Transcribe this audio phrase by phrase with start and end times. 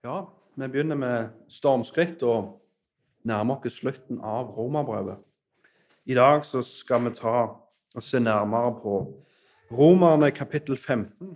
[0.00, 2.54] Ja, vi begynner med stormskritt og
[3.28, 5.18] nærmer oss slutten av romerbrevet.
[6.08, 8.94] I dag så skal vi ta og se nærmere på
[9.68, 11.34] Romerne kapittel 15.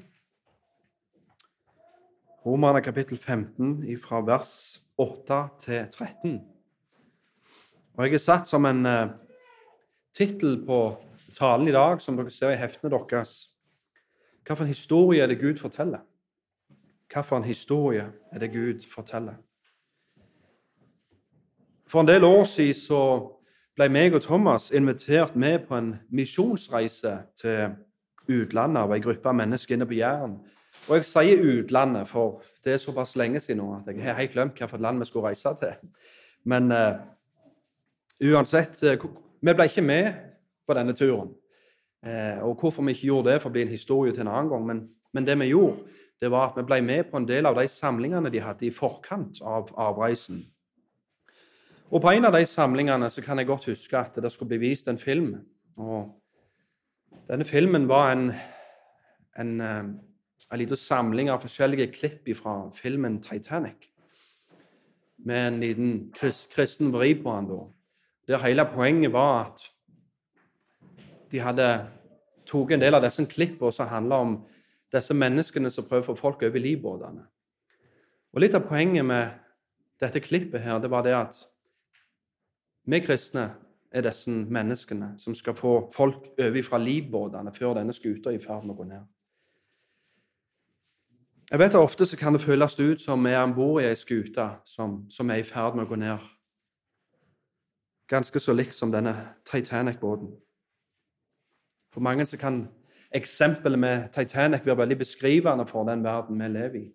[2.46, 6.40] Romerne kapittel 15 fra vers 8 til 13.
[7.98, 9.12] Og Jeg er satt som en uh,
[10.16, 10.80] tittel på
[11.36, 13.52] talen i dag, som dere ser i heftene deres,
[14.48, 16.00] hvilken historie er det Gud forteller?
[17.12, 19.34] Hvilken historie er det Gud forteller?
[21.87, 23.01] For en del år siden så
[23.77, 27.75] ble meg og Thomas invitert med på en misjonsreise til
[28.28, 30.38] utlandet av ei gruppe mennesker inne på Jæren.
[30.88, 34.33] Og jeg sier utlandet, for det er såpass lenge siden nå at jeg har helt
[34.33, 35.92] glemt hvilket land vi skulle reise til.
[36.45, 37.00] Men uh,
[38.25, 39.11] uansett uh,
[39.45, 40.12] Vi ble ikke med
[40.66, 41.34] på denne turen.
[42.06, 44.66] Uh, og hvorfor vi ikke gjorde det, får bli en historie til en annen gang.
[44.66, 45.84] Men, men det vi gjorde,
[46.20, 48.74] det var at vi ble med på en del av de samlingene de hadde i
[48.74, 50.42] forkant av avreisen.
[51.94, 54.70] Og På en av de samlingene så kan jeg godt huske at det skulle bli
[54.70, 55.36] vist en film.
[55.77, 56.11] og
[57.28, 58.33] Denne filmen var en,
[59.39, 59.92] en, en,
[60.50, 63.91] en liten samling av forskjellige klipp fra filmen 'Titanic'.
[65.19, 67.61] Med en liten kristen vri på den da.
[68.28, 69.70] Der hele poenget var at
[71.30, 71.69] de hadde
[72.46, 74.36] tatt en del av disse klippene som handla om
[74.95, 77.25] disse menneskene som prøver å få folk over livbåtene.
[78.34, 79.34] Og Litt av poenget med
[80.01, 81.36] dette klippet her, det var det at
[82.84, 83.48] vi kristne
[83.95, 88.42] er disse menneskene som skal få folk over fra livbåtene før denne skuta er i
[88.42, 89.05] ferd med å gå ned.
[91.51, 93.86] Jeg vet at Ofte så kan det føles ut som vi er om bord i
[93.86, 96.25] ei skute som, som, er i ferd med å gå ned.
[98.11, 99.14] Ganske så likt som denne
[99.47, 100.33] Titanic-båten.
[101.92, 102.64] For mange så kan
[103.15, 106.87] eksempelet med Titanic blir veldig beskrivende for den verden vi lever i.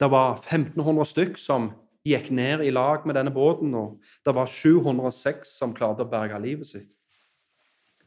[0.00, 1.70] Det var 1500 stykk som
[2.06, 6.38] gikk ned i lag med denne båten, og det var 706 som klarte å berge
[6.42, 6.92] livet sitt.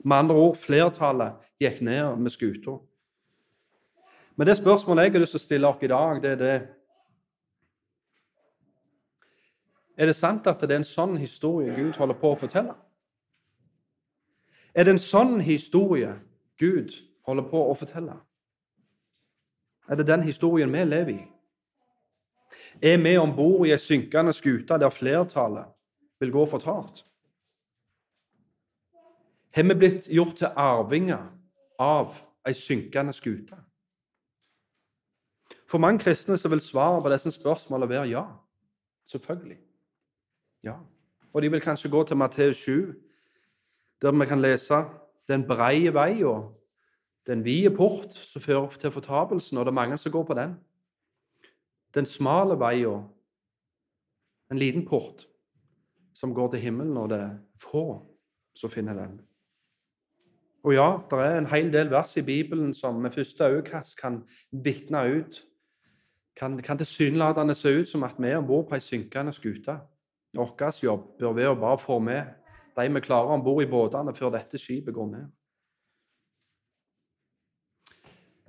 [0.03, 2.77] Med andre ord, flertallet gikk ned med skuta.
[4.39, 6.59] Men det spørsmålet jeg har lyst til å stille dere i dag, det er det
[9.99, 12.71] Er det sant at det er en sånn historie Gud holder på å fortelle?
[14.79, 16.13] Er det en sånn historie
[16.55, 16.93] Gud
[17.27, 18.13] holder på å fortelle?
[19.91, 21.25] Er det den historien vi lever i?
[22.79, 25.67] Er vi om bord i ei synkende skute der flertallet
[26.23, 27.03] vil gå fortapt?
[29.51, 31.27] Har vi blitt gjort til arvinger
[31.81, 32.15] av
[32.47, 33.59] ei synkende skute?
[35.67, 38.23] For mange kristne så vil svaret på disse spørsmålene være ja.
[39.11, 39.59] Selvfølgelig.
[40.63, 40.77] Ja.
[41.33, 43.08] Og de vil kanskje gå til Matteus 7,
[44.01, 44.83] der vi kan lese
[45.27, 46.49] den breie veien,
[47.27, 50.55] den vide port som fører til fortapelsen, og det er mange som går på den.
[51.93, 53.09] Den smale veien,
[54.51, 55.27] en liten port
[56.13, 58.05] som går til himmelen, og det er få
[58.55, 59.19] som finner den.
[60.63, 64.23] Og ja, det er en hel del vers i Bibelen som med første øyekast kan
[64.51, 65.45] vitne ut
[66.39, 69.73] Kan, kan tilsynelatende se ut som at vi er om bord på ei synkende skute.
[70.37, 72.38] Vår jobb bør være å bare få med
[72.79, 75.27] de vi klarer om bord i båtene før dette skipet går ned.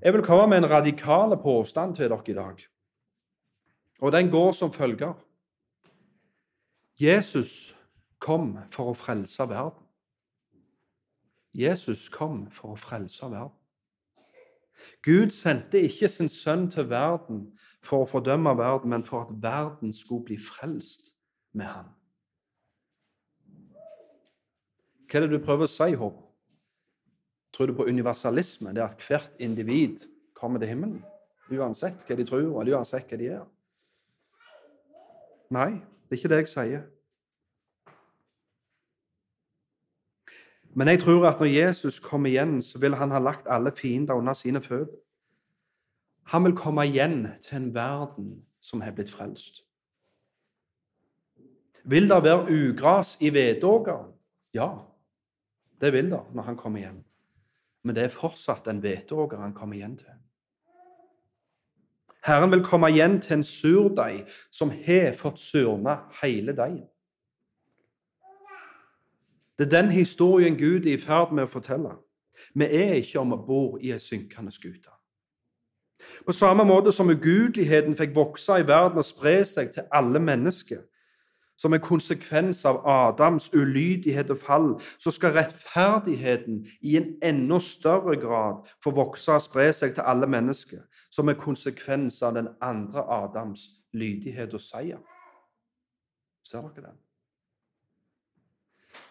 [0.00, 2.62] Jeg vil komme med en radikal påstand til dere i dag.
[4.00, 5.12] Og den går som følger.
[7.00, 7.76] Jesus
[8.18, 9.84] kom for å frelse verden.
[11.52, 13.56] Jesus kom for å frelse verden.
[15.04, 17.50] Gud sendte ikke sin sønn til verden
[17.84, 21.12] for å fordømme verden, men for at verden skulle bli frelst
[21.52, 21.90] med ham.
[25.10, 26.18] Hva er det du prøver å si, Håp?
[27.50, 28.70] Tror du på universalisme?
[28.74, 30.04] Det at hvert individ
[30.38, 31.00] kommer til himmelen?
[31.50, 33.46] Uansett hva de tror, eller uansett hva de gjør?
[35.50, 35.70] Nei,
[36.06, 36.84] det er ikke det jeg sier.
[40.78, 44.14] Men jeg tror at når Jesus kommer igjen, så vil han ha lagt alle fiender
[44.14, 44.94] under sine føtter.
[46.30, 48.28] Han vil komme igjen til en verden
[48.62, 49.64] som har blitt frelst.
[51.82, 54.12] Vil det være ugras i hvedåkeren?
[54.54, 54.68] Ja.
[55.80, 57.04] Det vil det når han kommer igjen.
[57.82, 60.12] Men det er fortsatt en hveteåker han kommer igjen til.
[62.24, 66.88] Herren vil komme igjen til en surdeig som har fått surna hele deigen.
[69.56, 71.96] Det er den historien Gud er i ferd med å fortelle.
[72.56, 74.92] Vi er ikke om bord i ei synkende skute.
[76.26, 80.80] På samme måte som ugudeligheten fikk vokse i verden og spre seg til alle mennesker,
[81.60, 84.68] som en konsekvens av Adams ulydighet og fall,
[84.98, 90.26] så skal rettferdigheten i en enda større grad få vokse og spre seg til alle
[90.26, 90.86] mennesker.
[91.10, 93.60] som en konsekvens av den andre Adams
[93.92, 94.98] lydighet og seier.
[96.46, 96.98] Ser dere den?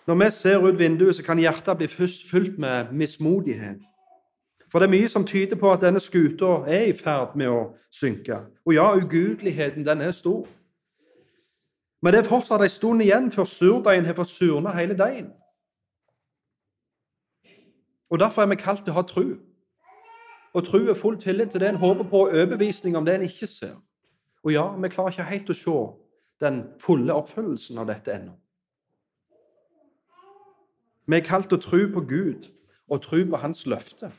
[0.07, 1.88] Når vi ser ut vinduet, så kan hjertet bli
[2.31, 3.84] fylt med mismodighet.
[4.72, 7.62] For det er mye som tyder på at denne skuta er i ferd med å
[7.92, 8.40] synke.
[8.66, 10.48] Og ja, ugudeligheten, den er stor.
[12.01, 15.34] Men det er fortsatt en stund igjen før surdeigen har fått surna hele deigen.
[18.10, 19.38] Og Derfor er vi kalt til å ha tru.
[20.54, 23.28] Og tru er full tillit til det en håper på, og overbevisning om det en
[23.28, 23.75] ikke ser.
[24.44, 25.75] Og ja, vi klarer ikke helt å se
[26.42, 28.34] den fulle oppfyllelsen av dette ennå.
[31.10, 32.50] Vi er kalt til å tro på Gud
[32.90, 34.12] og tro på Hans løfte.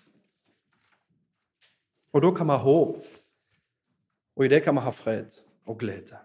[2.13, 2.99] Og da kan vi ha håp,
[4.37, 5.35] og i det kan vi ha fred
[5.67, 6.19] og glede.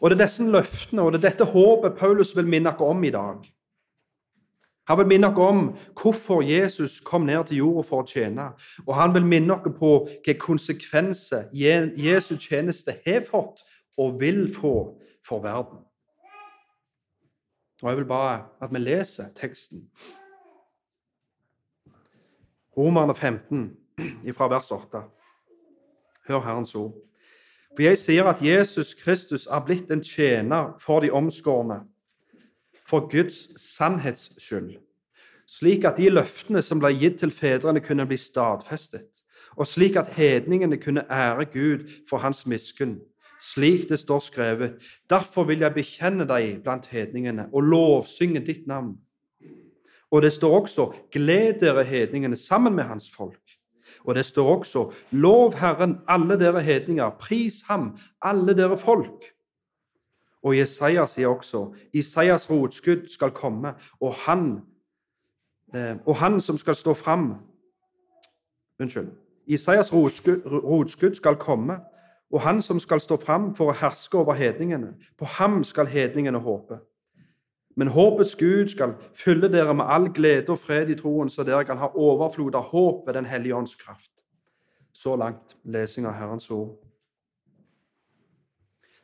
[0.00, 3.04] Og det er disse løftene og det er dette håpet Paulus vil minne oss om
[3.04, 3.44] i dag.
[4.86, 5.62] Han vil minne oss om
[5.98, 8.52] hvorfor Jesus kom ned til jorda for å tjene.
[8.86, 13.64] Og han vil minne oss på hvilke konsekvenser Jesu tjeneste har fått
[13.98, 14.76] og vil få
[15.26, 15.82] for verden.
[17.82, 19.88] Og jeg vil bare at vi leser teksten.
[22.76, 23.76] Romerne 15,
[24.36, 25.02] fra vers 8.
[26.28, 27.05] Hør Herrens ord.
[27.76, 31.82] For jeg sier at Jesus Kristus er blitt en tjener for de omskårne,
[32.88, 34.78] for Guds sannhets skyld,
[35.44, 39.20] slik at de løftene som ble gitt til fedrene, kunne bli stadfestet,
[39.60, 42.96] og slik at hedningene kunne ære Gud for hans miskunn,
[43.42, 44.80] slik det står skrevet.
[45.10, 48.94] Derfor vil jeg bekjenne deg blant hedningene og lovsynge ditt navn.
[50.10, 53.42] Og det står også, gled dere hedningene sammen med hans folk.
[54.06, 59.24] Og det står også, lov Herren, alle dere hedninger, pris ham, alle dere folk.
[60.46, 64.60] Og Jesaja sier også, Isaias rotskudd skal komme, og han,
[65.74, 67.34] eh, og han som skal stå fram
[68.80, 69.08] Unnskyld.
[69.46, 71.78] Isaias rotskudd skal komme,
[72.32, 74.94] og han som skal stå fram for å herske over hedningene.
[75.18, 76.78] På ham skal hedningene håpe.
[77.76, 81.64] Men håpets Gud skal fylle dere med all glede og fred i troen, så dere
[81.68, 84.10] kan ha overflod av håp ved Den hellige ånds kraft.
[84.92, 86.78] Så langt lesing av Herrens ord.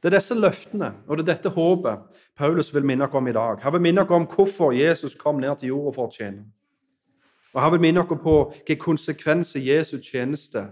[0.02, 3.32] Det er disse løftene og det er dette håpet Paulus vil minne oss om i
[3.32, 3.60] dag.
[3.62, 6.46] Han vil minne oss om hvorfor Jesus kom ned til jorda for å tjene.
[7.54, 10.64] Og han vil minne oss på hvilke konsekvenser Jesu tjeneste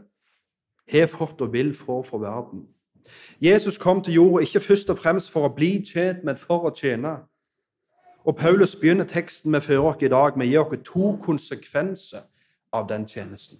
[0.91, 2.65] har fått og vil få for verden.
[3.41, 6.75] Jesus kom til jorda ikke først og fremst for å bli tjent, men for å
[6.75, 7.21] tjene.
[8.25, 12.27] Og Paulus begynner teksten med før oss i dag med å gi oss to konsekvenser
[12.73, 13.59] av den tjenesten.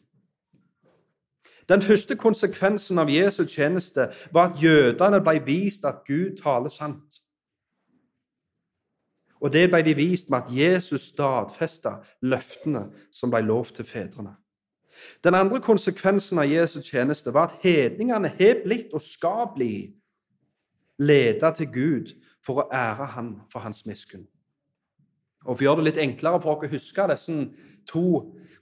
[1.69, 7.21] Den første konsekvensen av Jesu tjeneste var at jødene ble vist at Gud taler sant.
[9.41, 14.35] Og det ble de vist med at Jesus stadfesta løftene som ble lovt til fedrene.
[15.25, 19.95] Den andre konsekvensen av Jesu tjeneste var at hedningene har blitt og skal bli
[20.99, 22.13] ledet til Gud
[22.45, 24.27] for å ære Han for hans miskunn.
[25.47, 27.37] Og For å gjøre det litt enklere for dere å huske disse
[27.89, 28.05] to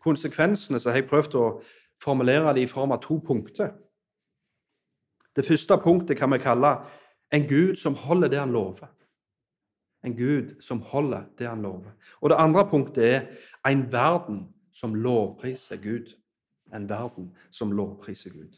[0.04, 1.46] konsekvensene, så har jeg prøvd å
[2.02, 3.72] formulere det i form av to punkter.
[5.36, 6.76] Det første punktet kan vi kalle
[7.34, 8.88] en Gud som holder det han lover.
[10.06, 11.92] En Gud som holder det han lover.
[12.20, 13.26] Og det andre punktet er
[13.66, 16.14] en verden som lovpriser Gud.
[16.74, 18.54] En verden som lovpriser Gud.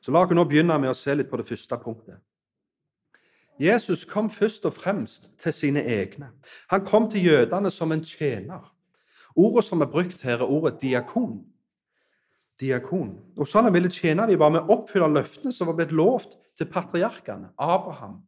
[0.00, 2.18] Så la oss nå begynne med å se litt på det første punktet.
[3.60, 6.30] Jesus kom først og fremst til sine egne.
[6.70, 8.74] Han kom til jødene som en tjener.
[9.36, 11.44] Ordet som er brukt her, er ordet diakon.
[12.60, 13.16] Diakon.
[13.36, 16.68] Og sånn ville tjene dem, var med å oppfylle løftene som var blitt lovt til
[16.72, 18.20] patriarkene Abraham,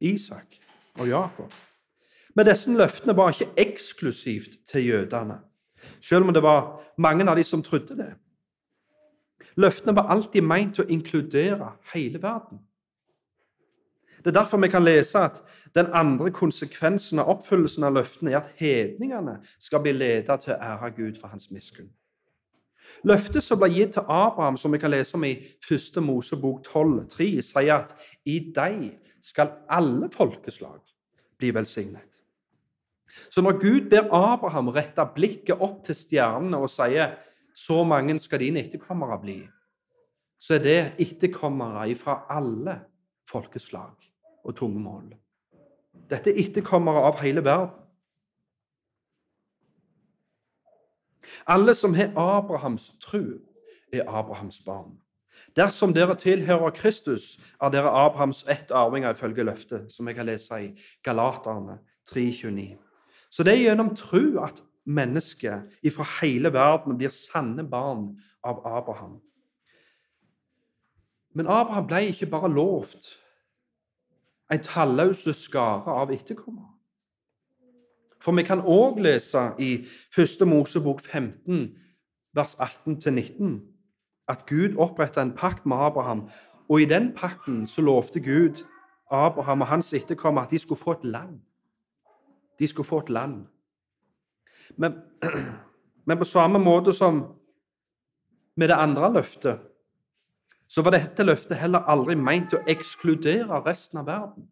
[0.00, 0.58] Isak
[0.98, 1.54] og Jakob.
[2.34, 5.38] Men disse løftene var ikke eksklusivt til jødene,
[6.00, 8.12] selv om det var mange av de som trodde det.
[9.56, 12.62] Løftene var alltid meint til å inkludere hele verden.
[14.24, 15.42] Det er derfor vi kan lese at
[15.76, 20.60] den andre konsekvensen av oppfyllelsen av løftene er at hedningene skal bli ledet til å
[20.64, 21.90] ære Gud for hans miskunn.
[23.04, 25.34] Løftet som ble gitt til Abraham, som vi kan lese om i
[25.68, 26.00] 1.
[26.04, 27.92] Mosebok 12,3, sier at
[28.24, 30.80] i deg skal alle folkeslag
[31.36, 32.08] bli velsignet.
[33.28, 37.18] Så når Gud ber Abraham rette blikket opp til stjernene og sier
[37.54, 39.38] så mange skal dine etterkommere bli,
[40.40, 42.80] så er det etterkommere fra alle
[43.28, 44.13] folkeslag
[44.44, 45.14] og tungemål.
[46.10, 47.80] Dette er etterkommere av hele verden.
[51.46, 53.40] Alle som har Abrahams tru,
[53.92, 54.98] er Abrahams barn.
[55.56, 60.60] Dersom dere tilhører Kristus, er dere Abrahams ett arvinger ifølge løftet, som jeg kan lese
[60.60, 60.70] i
[61.04, 61.78] Galaterne
[62.10, 62.76] 3,29.
[63.30, 68.12] Så det er gjennom tru at mennesker fra hele verden blir sanne barn
[68.44, 69.20] av Abraham.
[71.34, 73.08] Men Abraham ble ikke bare lovt
[74.52, 76.70] en talløs skare av etterkommere.
[78.20, 79.84] For vi kan òg lese i
[80.16, 80.46] 1.
[80.48, 81.76] Mosebok 15,
[82.34, 83.60] vers 18-19,
[84.28, 86.28] at Gud oppretta en pakt med Abraham,
[86.68, 88.64] og i den pakten så lovte Gud
[89.10, 91.40] Abraham og hans etterkommere at de skulle få et land.
[92.58, 93.46] De skulle få et land.
[94.76, 94.92] Men,
[96.06, 97.24] men på samme måte som
[98.56, 99.60] med det andre løftet,
[100.68, 104.48] så var dette løftet heller aldri meint å ekskludere resten av verden.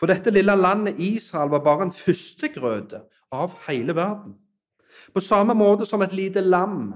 [0.00, 4.34] For dette lille landet Israel var bare en førstegrøde av hele verden.
[5.14, 6.92] På samme måte som et lite lam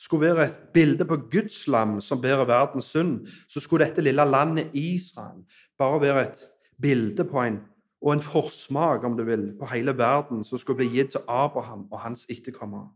[0.00, 4.24] skulle være et bilde på Guds lam som bærer verdens synd, så skulle dette lille
[4.26, 5.44] landet Israel
[5.78, 6.42] bare være et
[6.82, 7.62] bilde på en
[8.04, 11.86] og en forsmak, om du vil, på hele verden som skulle bli gitt til Abraham
[11.90, 12.90] og hans etterkommere.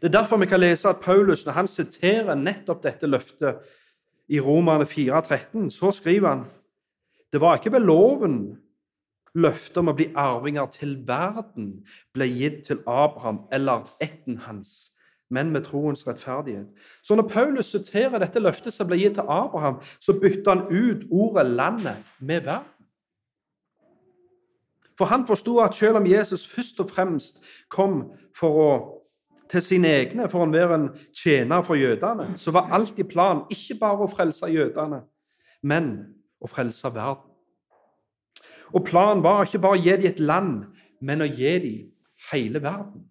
[0.00, 3.58] Det er derfor vi kan lese at Paulus, når han siterer nettopp dette løftet
[4.28, 6.44] i Romerne 4,13, så skriver han
[7.32, 8.58] det var ikke ved loven
[9.34, 11.82] løftet om å bli arvinger til verden
[12.16, 14.94] ble gitt til Abraham eller etten hans,
[15.30, 16.70] men med troens rettferdighet.
[17.02, 21.04] Så når Paulus siterer dette løftet som ble gitt til Abraham, så bytter han ut
[21.10, 22.74] ordet 'landet' med 'verden'.
[24.98, 28.97] For han forsto at selv om Jesus først og fremst kom for å
[29.50, 33.78] til sine egne for å være en tjener for jødene, så var alltid planen ikke
[33.80, 35.02] bare å frelse jødene,
[35.62, 35.92] men
[36.40, 37.24] å frelse verden.
[38.76, 40.66] Og planen var ikke bare å gi dem et land,
[41.00, 41.86] men å gi dem
[42.32, 43.06] hele verden.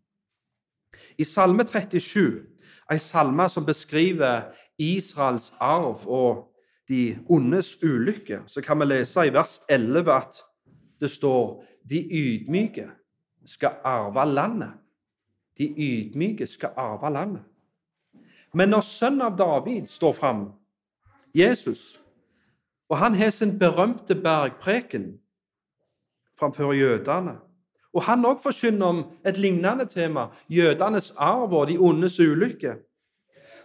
[1.17, 2.45] I Salme 37,
[2.91, 6.45] ei salme som beskriver Israels arv og
[6.87, 10.37] de ondes ulykke, så kan vi lese i vers 11 at
[11.01, 12.87] det står de ydmyke
[13.47, 14.77] skal arve landet.
[15.57, 17.43] De ydmyke skal arve landet.
[18.53, 20.51] Men når sønnen av David står fram,
[21.35, 22.01] Jesus,
[22.89, 25.19] og han har sin berømte bergpreken
[26.39, 27.37] framfor jødene,
[27.93, 32.75] og han òg forkynner om et lignende tema, jødenes arv og de ondes ulykke,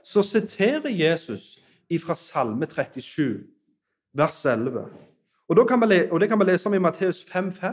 [0.04, 1.58] så siterer Jesus
[2.00, 3.44] fra Salme 37,
[4.14, 4.86] vers 11.
[5.48, 5.56] Og,
[6.20, 7.66] Det kan vi lese om i Matteus 5,5.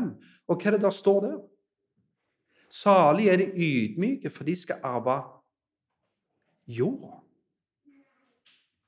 [0.47, 1.37] Og hva er det der står der?
[2.69, 5.17] Salig er de ydmyke, for de skal arve
[6.69, 7.19] jorda.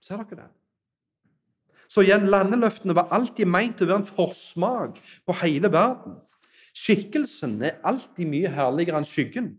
[0.02, 0.50] Ser dere det?
[1.92, 6.16] Så igjen, landeløftene var alltid meint å være en forsmak på hele verden.
[6.78, 9.50] Skikkelsen er alltid mye herligere enn skyggen.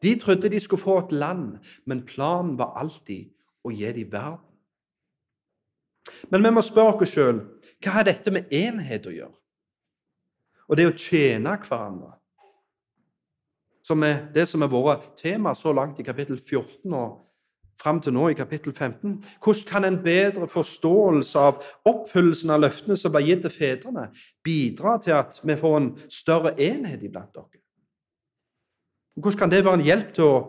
[0.00, 3.28] De trodde de skulle få et land, men planen var alltid
[3.66, 4.46] å gi dem verden.
[6.32, 7.42] Men vi må spørre oss sjøl
[7.80, 9.36] hva har dette med enhet å gjøre?
[10.68, 12.14] Og det å tjene hverandre
[13.90, 17.18] som er det som har vært tema så langt i kapittel 14 og
[17.80, 19.16] fram til nå i kapittel 15.
[19.42, 24.10] Hvordan kan en bedre forståelse av oppfyllelsen av løftene som ble gitt til fedrene,
[24.44, 27.62] bidra til at vi får en større enhet iblant dere?
[29.16, 30.40] Hvordan kan det være en hjelp til å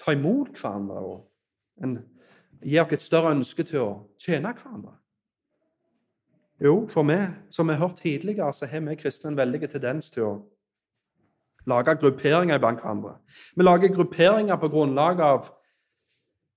[0.00, 1.98] ta imot hverandre og en,
[2.64, 4.96] gi oss et større ønske til å tjene hverandre?
[6.64, 7.20] Jo, for vi,
[7.52, 10.34] som vi har hørt tidligere, så har vi kristne en veldig tendens til å
[11.66, 13.16] lage grupperinger blant hverandre.
[13.56, 15.50] Vi lager grupperinger på grunnlag av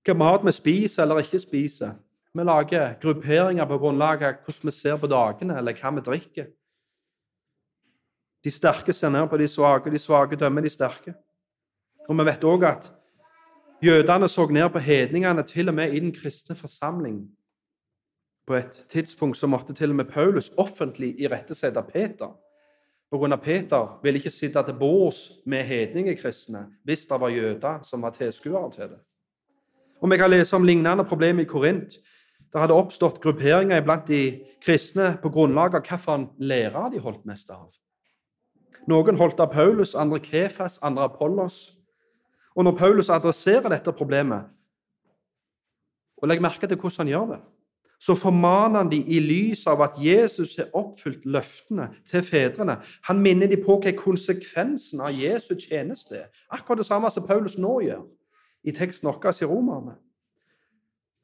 [0.06, 1.96] hva mat vi spiser eller ikke spiser.
[2.34, 6.46] Vi lager grupperinger på grunnlag av hvordan vi ser på dagene, eller hva vi drikker.
[8.44, 11.14] De sterke ser ned på de svake, de svake dømmer de sterke.
[12.08, 12.86] Og vi vet òg at
[13.82, 17.26] jødene så ned på hedningene, til og med i den kristne forsamling.
[18.46, 22.32] På et tidspunkt så måtte til og med Paulus offentlig irettesette Peter
[23.10, 23.36] Pga.
[23.36, 28.70] Peter ville ikke sitte til bords med hedningekristne hvis det var jøder som var tilskuere
[28.70, 29.00] til det.
[30.00, 31.98] Og Vi kan lese om lignende problemer i Korint.
[32.52, 37.50] Det hadde oppstått grupperinger blant de kristne på grunnlag av hvilken lærer de holdt mest
[37.50, 37.68] av.
[38.88, 41.76] Noen holdt av Paulus, andre Kefas, andre Apollos.
[42.56, 44.48] Og når Paulus adresserer dette problemet,
[46.16, 47.40] og legg merke til hvordan han gjør det
[48.00, 52.78] så formaner han dem i lys av at Jesus har oppfylt løftene til fedrene.
[53.08, 56.30] Han minner dem på hva konsekvensen av Jesu tjeneste er.
[56.48, 58.06] Akkurat det samme som Paulus nå gjør
[58.64, 59.98] i teksten vår i Romerne.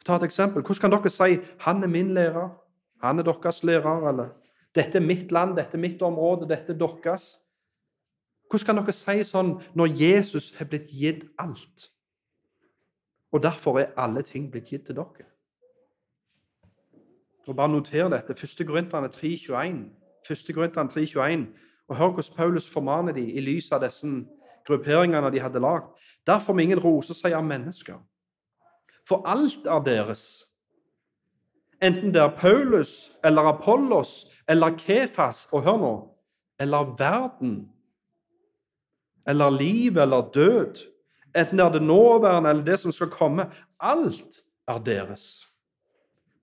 [0.05, 0.63] Ta et eksempel.
[0.63, 2.51] Hvordan kan dere si 'Han er min lærer',
[3.03, 4.29] 'Han er deres lærer', eller
[4.75, 7.41] 'Dette er mitt land, dette er mitt område, dette er deres'?
[8.51, 11.91] Hvordan kan dere si sånn når Jesus har blitt gitt alt?
[13.33, 15.27] Og derfor er alle ting blitt gitt til dere.
[17.47, 18.35] Og bare noter dette.
[18.35, 18.67] 1.
[18.67, 19.85] Korinterne 3,21.
[20.27, 21.47] 3,21.
[21.89, 24.09] Og hør hvordan Paulus formaner dem i lys av disse
[24.67, 25.93] grupperingene de hadde lagd.
[26.27, 28.01] Derfor må ingen rose seg av mennesker.
[29.07, 30.27] For alt er deres.
[31.83, 35.95] Enten det er Paulus eller Apollos eller Kefas Og hør nå
[36.59, 37.69] eller verden
[39.27, 40.81] eller liv eller død.
[41.37, 43.51] Enten det er det nåværende eller det som skal komme.
[43.81, 45.46] Alt er deres.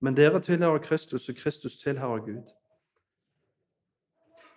[0.04, 2.52] Men dere tilhører Kristus, og Kristus tilhører Gud.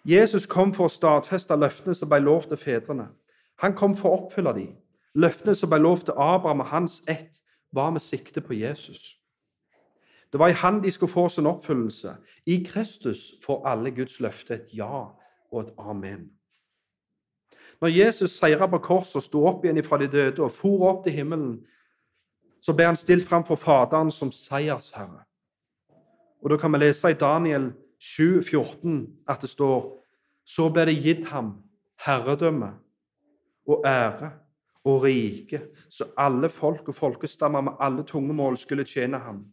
[0.05, 3.05] Jesus kom for å stadfeste løftene som ble lovt til fedrene.
[3.63, 4.73] Han kom for å oppfylle dem.
[5.15, 7.39] Løftene som ble lovt til Abraham og hans ett,
[7.71, 9.15] var med sikte på Jesus.
[10.31, 12.17] Det var i han de skulle få sin oppfyllelse.
[12.45, 15.05] I Kristus får alle Guds løfte et ja
[15.51, 16.27] og et amen.
[17.81, 21.03] Når Jesus seira på korset og sto opp igjen fra de døde og for opp
[21.05, 21.55] til himmelen,
[22.61, 25.26] så ble han stilt fram for Faderen som seiersherre.
[26.47, 30.03] Og Da kan vi lese i Daniel 7, 14 at det står
[30.45, 31.57] Så ble det gitt ham
[32.05, 32.69] herredømme
[33.67, 34.29] og ære
[34.85, 39.43] og rike, så alle folk og folkestammer med alle tungemål skulle tjene ham.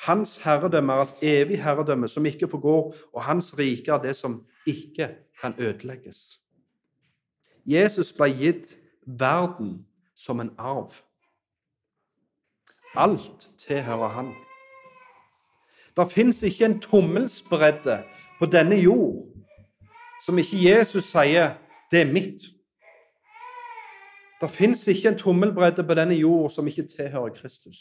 [0.00, 4.44] Hans herredømme er et evig herredømme som ikke forgår, og hans rike er det som
[4.66, 5.08] ikke
[5.40, 6.40] kan ødelegges.
[7.64, 10.92] Jesus ble gitt verden som en arv.
[12.94, 14.34] Alt tilhører han.
[15.96, 18.04] Det fins ikke en tommelsbredde
[18.38, 19.28] på denne jord
[20.22, 21.54] som ikke Jesus sier
[21.90, 22.52] 'det er mitt'.
[24.40, 27.76] Det fins ikke en tommelbredde på denne jord som ikke tilhører Kristus.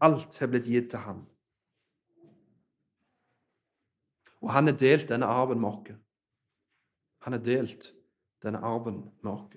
[0.00, 1.26] Alt har blitt gitt til ham.
[4.40, 5.96] Og han har delt denne arven med oss.
[7.20, 7.92] Han har delt
[8.42, 9.56] denne arven med oss.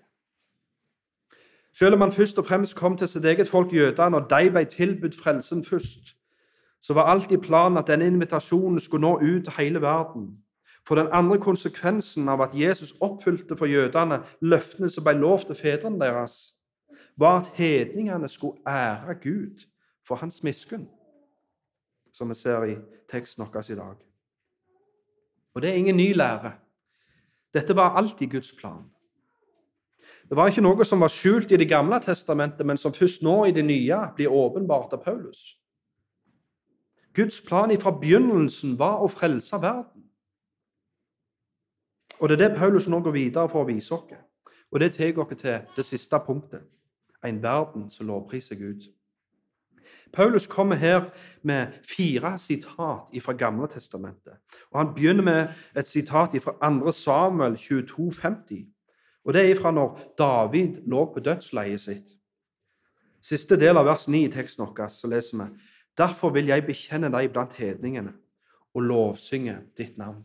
[1.74, 4.66] Selv om han først og fremst kom til sitt eget folk jødene, og de ble
[4.66, 6.16] tilbudt frelsen først,
[6.80, 10.38] så var alltid planen at denne invitasjonen skulle nå ut til hele verden.
[10.88, 15.60] For den andre konsekvensen av at Jesus oppfylte for jødene løftene som ble lovt til
[15.60, 16.56] fedrene deres,
[17.18, 19.68] var at hedningene skulle ære Gud
[20.08, 20.88] for hans miskunn,
[22.14, 22.78] som vi ser i
[23.12, 23.96] teksten vår i dag.
[25.56, 26.52] Og det er ingen ny lære.
[27.54, 28.84] Dette var alltid Guds plan.
[30.30, 33.46] Det var ikke noe som var skjult i Det gamle testamentet, men som først nå
[33.46, 35.59] i det nye blir åpenbart av Paulus.
[37.20, 40.06] Guds plan fra begynnelsen var å frelse verden.
[42.20, 44.14] Og Det er det Paulus nå går videre for å vise oss.
[44.72, 46.64] Og det tar oss til det siste punktet
[47.24, 48.88] en verden som lovpriser Gud.
[50.14, 51.10] Paulus kommer her
[51.44, 54.40] med fire sitat fra Gamle testamentet.
[54.72, 56.92] Og Han begynner med et sitat fra 2.
[56.92, 58.68] Samuel 22, 50.
[59.26, 62.16] Og Det er fra når David lå på dødsleiet sitt.
[63.22, 65.50] Siste del av vers 9 i teksten vår så leser vi
[65.98, 68.14] Derfor vil jeg bekjenne deg blant hedningene
[68.74, 70.24] og lovsynge ditt navn.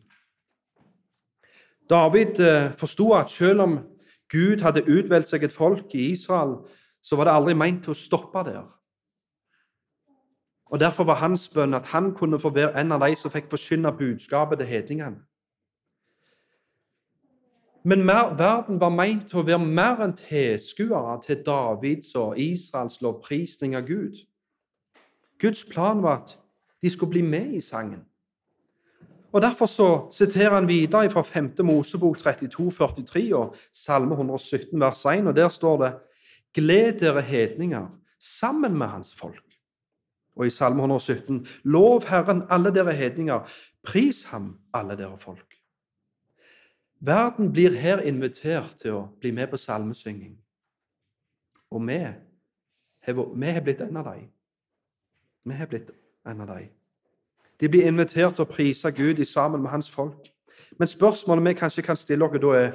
[1.91, 3.79] David eh, forsto at selv om
[4.33, 6.57] Gud hadde utvalgt seg et folk i Israel,
[7.03, 8.65] så var det aldri meint til å stoppe der.
[10.73, 13.51] Og Derfor var hans bønn at han kunne få være en av de som fikk
[13.53, 15.21] forkynne budskapet til hedningene.
[17.85, 22.97] Men mer, verden var meint til å være mer enn tilskuere til Davids og Israels
[23.05, 24.23] lovprisning av Gud.
[25.41, 26.39] Guds plan var at
[26.83, 28.05] de skulle bli med i sangen.
[29.33, 31.55] Og Derfor så siterer han videre fra 5.
[31.65, 35.95] Mosebok 32, 43 og Salme 117, vers 1, og der står det
[36.55, 37.89] Gled dere hedninger
[38.21, 39.45] sammen med hans folk.
[40.37, 43.51] Og i Salme 117.: Lov Herren, alle dere hedninger.
[43.83, 45.55] Pris ham, alle dere folk.
[47.01, 50.39] Verden blir her invitert til å bli med på salmesynging.
[51.71, 54.31] Og vi har blitt en av dem.
[55.45, 55.91] Vi har blitt
[56.27, 56.69] en av dem.
[57.61, 60.31] De blir invitert til å prise Gud i sammen med hans folk.
[60.79, 62.73] Men spørsmålet vi kanskje kan stille oss da, er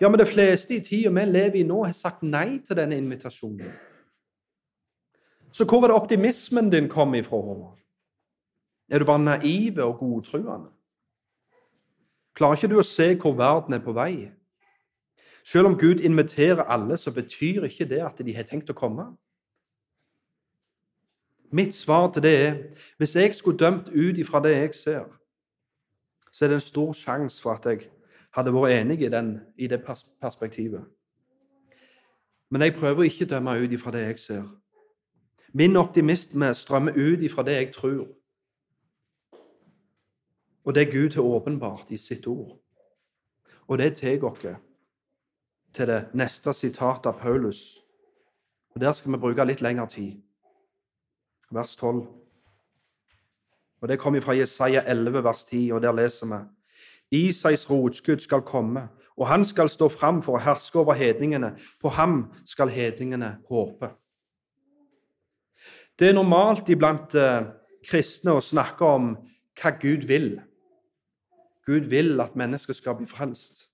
[0.00, 2.96] ja, men de fleste i tida vi lever i nå, har sagt nei til denne
[2.98, 3.72] invitasjonen.
[5.52, 7.74] Så hvor er det optimismen din kom ifra,
[8.90, 10.70] Er du bare naiv og godtruende?
[12.34, 14.30] Klarer ikke du å se hvor verden er på vei?
[15.44, 19.16] Selv om Gud inviterer alle, så betyr ikke det at de har tenkt å komme.
[21.50, 22.56] Mitt svar til det er
[22.98, 25.04] hvis jeg skulle dømt ut ifra det jeg ser,
[26.32, 27.88] så er det en stor sjanse for at jeg
[28.36, 29.80] hadde vært enig i, den, i det
[30.20, 30.84] perspektivet.
[32.50, 34.44] Men jeg prøver ikke å dømme ut ifra det jeg ser.
[35.52, 38.06] Min optimisme strømmer ut ifra det jeg tror,
[40.64, 42.58] og det Gud har åpenbart i sitt ord.
[43.66, 44.44] Og det tar oss
[45.72, 47.78] til det neste sitatet av Paulus.
[48.74, 50.20] Og Der skal vi bruke litt lengre tid.
[51.50, 52.06] Vers 12.
[53.80, 56.44] Og Det kommer fra Jesaja 11, vers 10, og der leser vi
[57.10, 61.54] Isais rotskudd skal komme, og han skal stå fram for å herske over hedningene.
[61.80, 63.90] På ham skal hedningene håpe.
[65.98, 67.48] Det er normalt iblant eh,
[67.88, 69.14] kristne å snakke om
[69.58, 70.36] hva Gud vil.
[71.66, 73.66] Gud vil at mennesker skal bli frelst.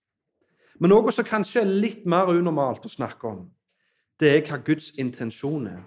[0.80, 3.44] Men noe som kanskje er litt mer unormalt å snakke om,
[4.18, 5.82] det er hva Guds intensjon er.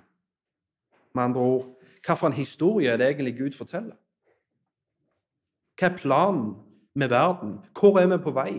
[1.15, 1.65] Med andre ord,
[2.07, 3.95] hvilken historie er det egentlig Gud forteller?
[5.77, 6.55] Hva er planen
[6.95, 7.59] med verden?
[7.79, 8.53] Hvor er vi på vei?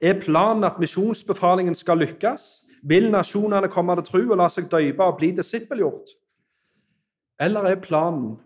[0.00, 2.66] Er planen at misjonsbefalingen skal lykkes?
[2.82, 6.12] Vil nasjonene komme til tro og la seg døype og bli disippelgjort?
[7.40, 8.36] Eller er planen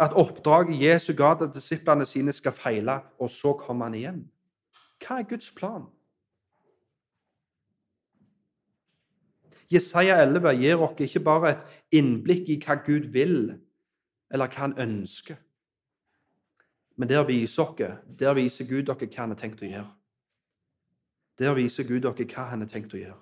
[0.00, 4.20] at oppdraget Jesu ga til disiplene sine, skal feile, og så kommer han igjen?
[5.00, 5.84] Hva er Guds plan?
[9.70, 13.54] Jesaja 11 gir oss ikke bare et innblikk i hva Gud vil,
[14.30, 15.38] eller hva han ønsker.
[16.96, 19.90] Men der viser, dere, der viser Gud dere hva han har tenkt å gjøre.
[21.38, 23.20] Der viser Gud dere hva han har tenkt å gjøre.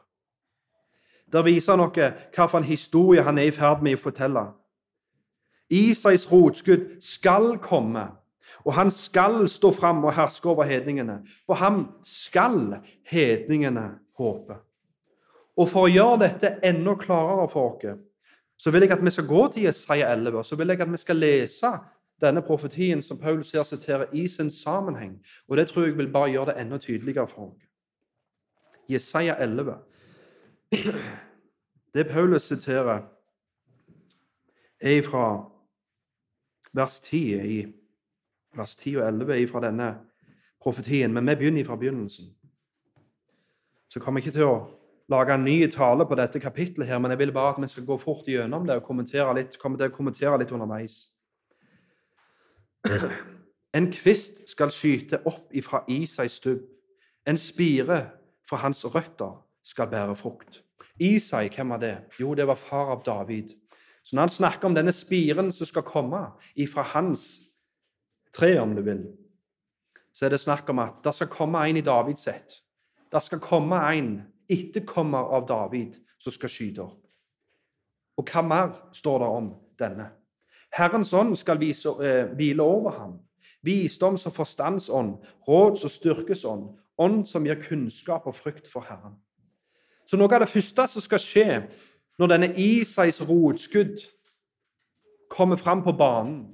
[1.32, 4.46] Der viser han dere hvilken historie han er i ferd med å fortelle.
[5.68, 8.06] Isais rotskudd skal komme,
[8.64, 11.20] og han skal stå fram og herske over hedningene.
[11.46, 14.56] På ham skal hedningene håpe.
[15.58, 18.04] Og for å gjøre dette enda klarere for oss,
[18.58, 20.98] så vil jeg at vi skal gå til Jesaja 11, så vil jeg at vi
[20.98, 21.70] skal lese
[22.22, 25.18] denne profetien som Paulus her siterer, i sin sammenheng.
[25.48, 27.62] Og det tror jeg vil bare gjøre det enda tydeligere for oss.
[28.88, 29.76] Jesaja 11.
[31.94, 33.02] Det Paulus siterer,
[34.80, 35.50] er fra
[36.72, 37.66] vers 10 i
[38.54, 39.88] vers 10 og 11 fra denne
[40.62, 41.14] profetien.
[41.14, 42.34] Men vi begynner fra begynnelsen.
[43.90, 44.77] Så kommer jeg ikke til å
[45.08, 47.86] lage en ny tale på dette kapittelet, her, men jeg vil bare at vi skal
[47.88, 51.00] gå fort gjennom det og kommentere litt, komme til å kommentere litt underveis.
[53.76, 56.62] En kvist skal skyte opp ifra Isais stubb.
[57.28, 57.98] En spire
[58.48, 60.62] fra hans røtter skal bære frukt.
[60.96, 61.92] Isai, hvem var det?
[62.18, 63.52] Jo, det var far av David.
[64.02, 66.22] Så når han snakker om denne spiren som skal komme
[66.56, 67.26] ifra hans
[68.34, 69.04] tre, om du vil,
[70.16, 72.56] så er det snakk om at det skal komme en i Davids ett.
[73.12, 74.10] Det skal komme en
[74.48, 77.04] etterkommer av David som skal skyte opp.
[78.18, 80.08] Og hva mer står det om denne?
[80.74, 83.18] Herrens ånd skal vise, eh, hvile over ham.
[83.64, 89.16] Visdoms- og forstandsånd, råds- og styrkesånd, ånd som gir kunnskap og frykt for Herren.
[90.06, 91.72] Så noe av det første som skal skje
[92.18, 94.00] når denne Isais rotskudd
[95.30, 96.46] kommer fram på banen,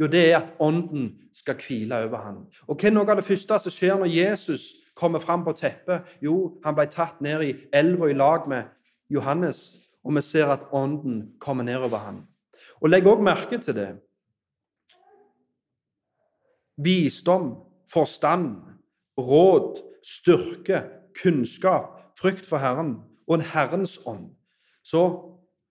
[0.00, 2.46] jo, det er at ånden skal hvile over ham.
[2.68, 6.08] Og hva er noe av det første som skjer når Jesus kommer fram på teppet?
[6.22, 8.70] Jo, han ble tatt ned i elva i lag med
[9.12, 9.62] Johannes,
[10.04, 12.22] og vi ser at ånden kommer nedover ham.
[12.80, 13.90] Og legg òg merke til det.
[16.82, 17.54] Visdom,
[17.92, 18.56] forstand,
[19.18, 20.82] råd, styrke,
[21.22, 22.96] kunnskap, frykt for Herren
[23.28, 24.32] og en Herrens ånd.
[24.82, 25.04] Så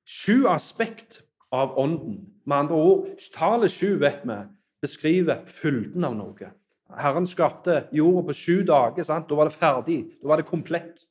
[0.07, 2.27] sju aspekt av ånden.
[2.45, 4.39] Med andre ord, tallet sju vet vi
[4.81, 6.51] beskriver fylden av noe.
[6.99, 9.06] Herren skapte jorda på sju dager.
[9.08, 9.30] Sant?
[9.30, 10.01] Da var det ferdig.
[10.21, 11.06] Da var det komplett.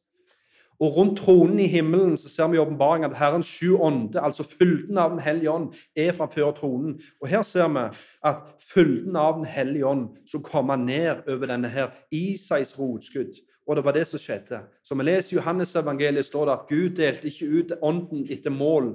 [0.80, 4.46] Og rundt tronen i himmelen så ser vi i åpenbaringen at Herrens sju ånde, altså
[4.48, 6.94] fylden av Den hellige ånd, er fra før tronen.
[7.20, 7.82] Og her ser vi
[8.24, 8.40] at
[8.72, 13.36] fylden av Den hellige ånd som kommer ned over denne her Isais rotskudd.
[13.68, 14.62] Og det var det som skjedde.
[14.82, 18.94] Som vi leser i Johannes-evangeliet, står det at Gud delte ikke ut ånden etter mål,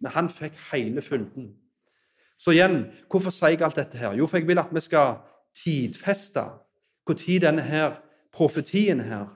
[0.00, 1.52] men han fikk hele fylden.
[2.38, 4.16] Så igjen, hvorfor sier jeg alt dette her?
[4.16, 5.18] Jo, for jeg vil at vi skal
[5.64, 6.44] tidfeste
[7.08, 8.00] når denne her
[8.32, 9.30] profetien her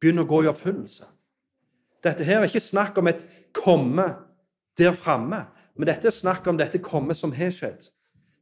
[0.00, 1.06] begynner å gå i oppfyllelse.
[2.02, 4.06] Dette her er ikke snakk om et komme
[4.78, 5.44] der framme,
[5.76, 7.90] men dette er snakk om dette komme som har skjedd.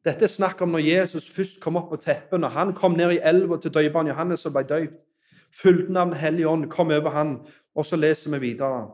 [0.05, 3.17] Dette er snakk om når Jesus først kom opp på teppet, når han kom ned
[3.17, 5.01] i elva til døperen Johannes og ble døypt.
[5.51, 7.41] Fylden av Den hellige ånd kom over han,
[7.75, 8.87] og så leser vi videre.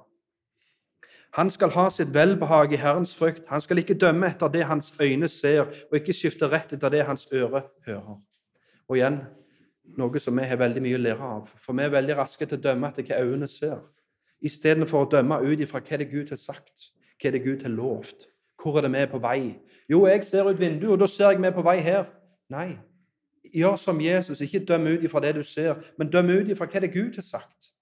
[1.36, 3.42] Han skal ha sitt velbehag i Herrens frykt.
[3.48, 7.02] Han skal ikke dømme etter det hans øyne ser, og ikke skifte rett etter det
[7.04, 8.22] hans øre hører.
[8.88, 9.18] Og igjen,
[10.00, 11.50] noe som vi har veldig mye å lære av.
[11.60, 13.84] For vi er veldig raske til å dømme etter hva øynene ser,
[14.40, 16.88] istedenfor å dømme ut ifra hva det Gud har sagt,
[17.20, 18.30] hva det Gud har lovt.
[18.56, 19.40] Hvor er det vi på vei?
[19.92, 22.08] Jo, jeg ser ut vinduet, og da ser jeg vi på vei her.
[22.48, 22.70] Nei.
[23.52, 26.80] Gjør som Jesus, ikke døm ut ifra det du ser, men døm ut ifra hva
[26.80, 27.75] det Gud har sagt.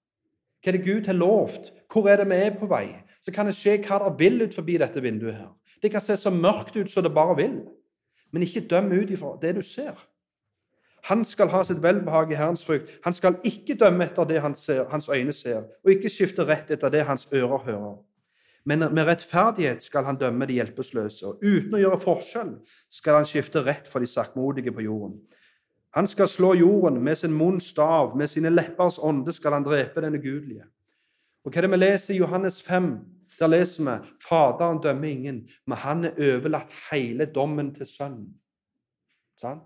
[0.65, 1.69] Hva er det Gud har lovt.
[1.93, 2.87] Hvor er det vi er på vei?
[3.21, 5.51] Så kan det skje hva det vil ut forbi dette vinduet her.
[5.81, 7.59] Det kan se så mørkt ut som det bare vil.
[8.33, 9.93] Men ikke døm ut ifra det du ser.
[11.05, 12.89] Han skal ha sitt velbehag i Herrens frykt.
[13.05, 16.71] Han skal ikke dømme etter det han ser, hans øyne ser, og ikke skifte rett
[16.73, 17.95] etter det hans ører hører.
[18.65, 22.55] Men med rettferdighet skal han dømme de hjelpeløse, og uten å gjøre forskjell
[22.89, 25.19] skal han skifte rett for de saktmodige på jorden.
[25.95, 30.01] Han skal slå jorden med sin munns stav, med sine leppers ånde skal han drepe
[30.03, 30.65] den ugudelige.
[31.45, 32.95] Og hva er det vi leser i Johannes 5?
[33.39, 38.35] der leser vi Faderen dømmer ingen, men han er overlatt hele dommen til Sønnen.
[39.37, 39.63] Sant?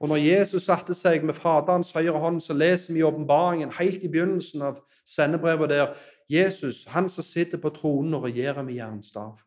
[0.00, 4.02] Og når Jesus satte seg med Faderens høyre hånd, så leser vi i åpenbaringen helt
[4.02, 5.92] i begynnelsen av sendebrevet der
[6.30, 9.38] Jesus, han som sitter på tronen og regjerer med jernstav.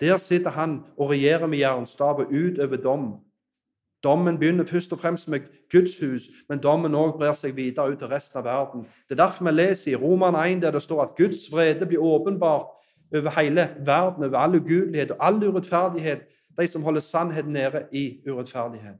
[0.00, 3.12] Der sitter han og regjerer med jernstav og utøver dom.
[4.04, 5.40] Dommen begynner først og fremst med
[5.72, 8.86] Guds hus, men dommen òg brer seg videre ut til resten av verden.
[9.08, 12.00] Det er derfor vi leser i Roman 1 der det står at Guds vrede blir
[12.00, 12.66] åpenbart
[13.14, 16.24] over hele verden, over all ugudelighet og all urettferdighet,
[16.58, 18.96] de som holder sannheten nede i urettferdighet.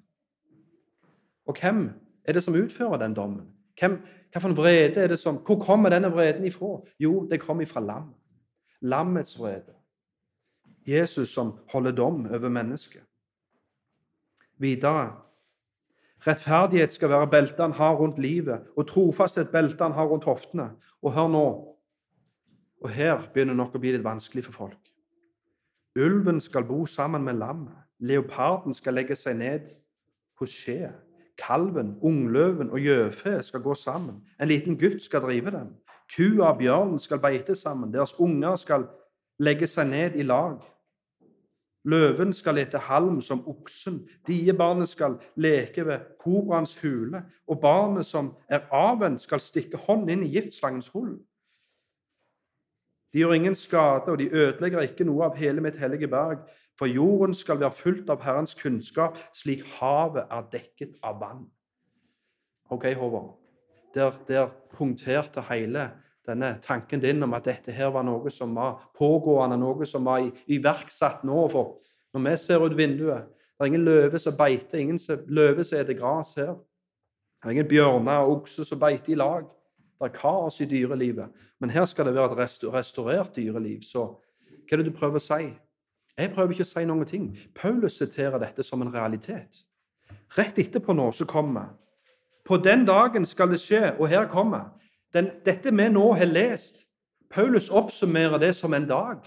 [1.46, 1.90] Og hvem
[2.24, 3.48] er det som utfører den dommen?
[3.80, 3.98] Hvem,
[4.44, 6.80] en vrede er det som, Hvor kommer denne vreden ifra?
[7.00, 8.14] Jo, det kommer ifra lam.
[8.80, 9.74] Lammets vrede.
[10.86, 13.02] Jesus som holder dom over mennesket.
[14.60, 15.16] Videre
[16.20, 20.70] Rettferdighet skal være beltet han har rundt livet, og trofasthet beltet han har rundt hoftene.
[21.02, 21.46] Og hør nå
[22.80, 24.90] Og her begynner det nok å bli litt vanskelig for folk.
[26.00, 27.76] Ulven skal bo sammen med lammet.
[28.00, 29.68] Leoparden skal legge seg ned
[30.40, 30.88] hos skje.
[31.36, 34.22] Kalven, ungløven og gjøfe skal gå sammen.
[34.40, 35.74] En liten gutt skal drive dem.
[36.16, 37.92] Kua og bjørnen skal beite sammen.
[37.92, 38.88] Deres unger skal
[39.40, 40.64] legge seg ned i lag.
[41.84, 48.34] Løven skal ete halm som oksen, diebarnet skal leke ved kobraens hule, og barnet som
[48.48, 51.14] er avvent, skal stikke hånd inn i giftslangens hull.
[53.12, 56.44] De gjør ingen skade, og de ødelegger ikke noe av hele mitt hellige berg,
[56.78, 61.48] for jorden skal være fullt av Herrens kunnskap, slik havet er dekket av vann.
[62.70, 63.34] Ok, Håvard.
[63.94, 65.90] Der, der punkterte hele
[66.30, 70.24] denne tanken din om at dette her var noe som var pågående, noe som var
[70.50, 71.44] iverksatt nå.
[71.52, 71.76] For
[72.14, 73.28] når vi ser ut vinduet,
[73.60, 76.54] det er ingen løve som beiter, ingen løve som spiser gress her.
[77.40, 79.44] Det er ingen bjørner og okser som beiter i lag.
[80.00, 81.28] Det er kaos i dyrelivet.
[81.60, 83.82] Men her skal det være et restaurert dyreliv.
[83.84, 85.50] Så hva er det du prøver å si?
[86.16, 87.26] Jeg prøver ikke å si noen ting.
[87.56, 89.62] Paulus siterer dette som en realitet.
[90.36, 91.74] Rett etterpå nå så kommer
[92.44, 94.72] På den dagen skal det skje, og her kommer
[95.14, 96.86] den, dette vi nå har lest,
[97.30, 99.26] Paulus oppsummerer det som en dag.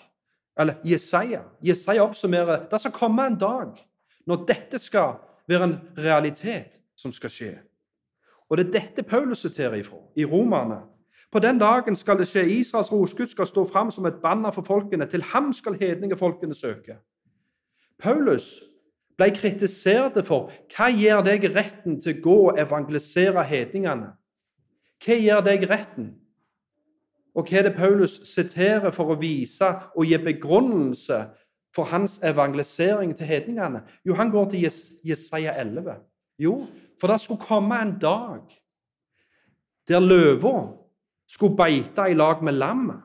[0.60, 1.42] Eller Jesaja.
[1.62, 3.78] Jesaja oppsummerer det skal komme en dag
[4.26, 5.16] når dette skal
[5.48, 7.54] være en realitet som skal skje.
[8.50, 10.84] Og det er dette Paulus siterer ifra i Romerne.
[11.32, 12.46] På den dagen skal det skje.
[12.60, 15.06] Israels roskudd skal stå fram som et banner for folkene.
[15.10, 17.00] Til ham skal hedningefolkene søke.
[17.98, 18.62] Paulus
[19.18, 24.12] ble kritisert for hva gir deg retten til å gå og evangelisere hedningene.
[25.04, 26.14] Hva gir deg retten?
[27.34, 31.20] Og hva er det Paulus siterer for å vise og gi begrunnelse
[31.74, 33.82] for hans evangelisering til hedningene?
[34.06, 34.68] Jo, han går til
[35.04, 35.98] Jesaja 11.
[36.40, 36.60] Jo,
[37.02, 38.60] for det skulle komme en dag
[39.90, 40.70] der løva
[41.28, 43.02] skulle beite i lag med lammet.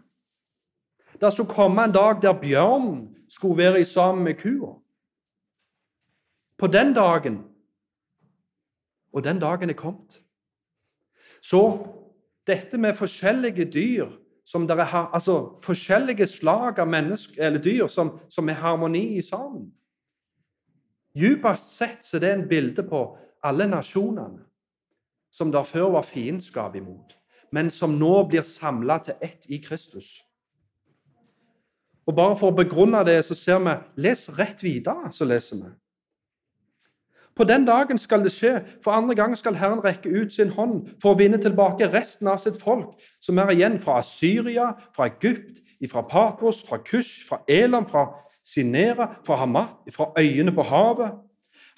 [1.21, 4.77] Det skulle komme en dag der bjørnen skulle være sammen med kua.
[6.59, 7.45] På den dagen
[9.13, 10.23] Og den dagen er kommet.
[11.49, 11.63] Så
[12.47, 14.11] dette med forskjellige dyr
[14.49, 19.69] som dere har, altså forskjellige slag av eller dyr som, som er harmoni i sammen
[21.19, 23.01] Djupest sett så er det en bilde på
[23.43, 24.45] alle nasjonene
[25.33, 27.17] som der før var fiendskap imot,
[27.53, 30.23] men som nå blir samla til ett i Kristus.
[32.09, 35.73] Og Bare for å begrunne det så ser vi Les rett videre, så leser vi.
[37.39, 38.57] På den dagen skal det skje.
[38.83, 42.41] For andre gang skal Herren rekke ut sin hånd for å vinne tilbake resten av
[42.43, 47.87] sitt folk, som er igjen fra Syria, fra Egypt, fra Patros, fra Kush, fra Elam,
[47.87, 48.09] fra
[48.43, 51.15] Sinera, fra Hamat, fra øyene på havet.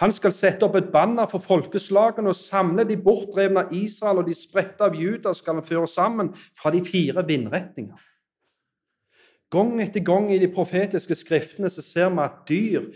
[0.00, 4.30] Han skal sette opp et banner for folkeslagene og samle de bortdrevne av Israel og
[4.30, 8.06] de spredte av Juda skal han føre sammen fra de fire vindretninger.
[9.52, 12.88] Gang etter gang i de profetiske skriftene så ser vi at dyr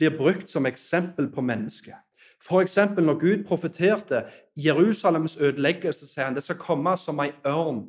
[0.00, 1.94] blir brukt som eksempel på mennesket.
[2.42, 2.78] F.eks.
[2.96, 4.22] når Gud profeterte
[4.56, 7.84] Jerusalems ødeleggelse, sier han det skal komme som ei ørn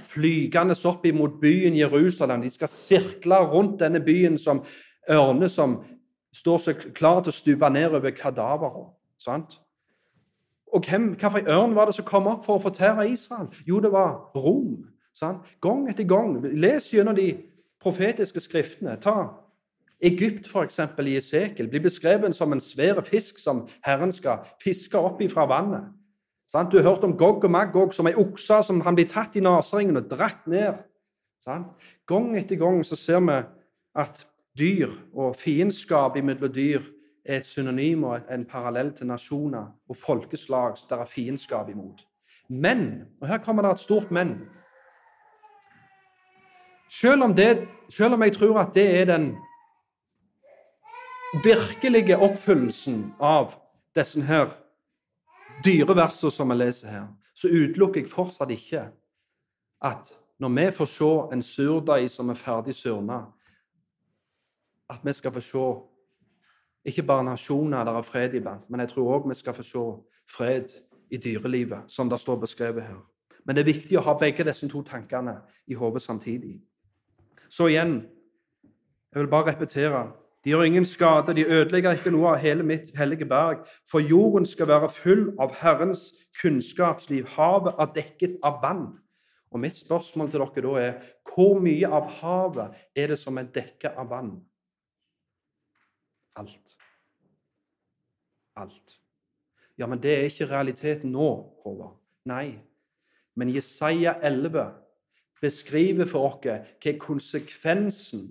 [0.00, 2.42] flygende opp imot byen Jerusalem.
[2.42, 4.64] De skal sirkle rundt denne byen som
[5.10, 5.78] ørner som
[6.34, 9.56] står så klar til å stupe ned over kadaveret.
[10.72, 13.48] Og hvem, hvilken ørn var det som kom opp for å fortære Israel?
[13.68, 14.84] Jo, det var Rom.
[15.14, 15.46] Sant?
[15.64, 16.36] Gang etter gang.
[16.44, 17.30] Les gjennom de
[17.80, 18.98] profetiske skriftene.
[19.00, 19.45] Ta
[20.02, 20.80] Egypt, f.eks.
[20.98, 25.88] i Esekel, blir beskrevet som en svær fisk som Herren skal fiske opp fra vannet.
[26.70, 29.42] Du har hørt om Gog og Magog som ei okse som han blir tatt i
[29.42, 30.78] neseringen og dratt ned.
[32.06, 33.40] Gang etter gang så ser vi
[33.96, 34.26] at
[34.58, 36.84] dyr og fiendskap mellom dyr
[37.26, 42.04] er et synonym og en parallell til nasjoner og folkeslag det er fiendskap imot.
[42.48, 44.38] Men, og her kommer det et stort men
[46.88, 49.36] Selv om, det, selv om jeg tror at det er den
[51.34, 53.54] virkelige oppfyllelsen av
[53.94, 54.52] disse her
[55.64, 58.86] dyre versene som vi leser her, så utelukker jeg fortsatt ikke
[59.84, 63.24] at når vi får se en surdeig som er ferdig surna,
[64.90, 65.66] at vi skal få se
[66.86, 69.84] ikke bare nasjoner der er fred iblant, men jeg tror òg vi skal få se
[70.30, 70.70] fred
[71.10, 73.00] i dyrelivet, som det står beskrevet her.
[73.44, 76.60] Men det er viktig å ha begge disse to tankene i hodet samtidig.
[77.48, 78.06] Så igjen,
[79.12, 80.06] jeg vil bare repetere
[80.46, 83.64] de gjør ingen skade, de ødelegger ikke noe av hele mitt hellige berg.
[83.90, 86.04] For jorden skal være full av Herrens
[86.38, 87.24] kunnskapsliv.
[87.34, 88.84] Havet er dekket av vann.
[89.50, 93.50] Og mitt spørsmål til dere da er hvor mye av havet er det som er
[93.58, 94.30] dekket av vann?
[96.38, 96.78] Alt.
[98.54, 98.96] Alt.
[99.74, 101.28] Ja, men det er ikke realiteten nå,
[101.66, 101.98] Håvard.
[102.30, 102.60] Nei.
[103.34, 104.70] Men Jesaja 11
[105.42, 108.28] beskriver for oss hva konsekvensen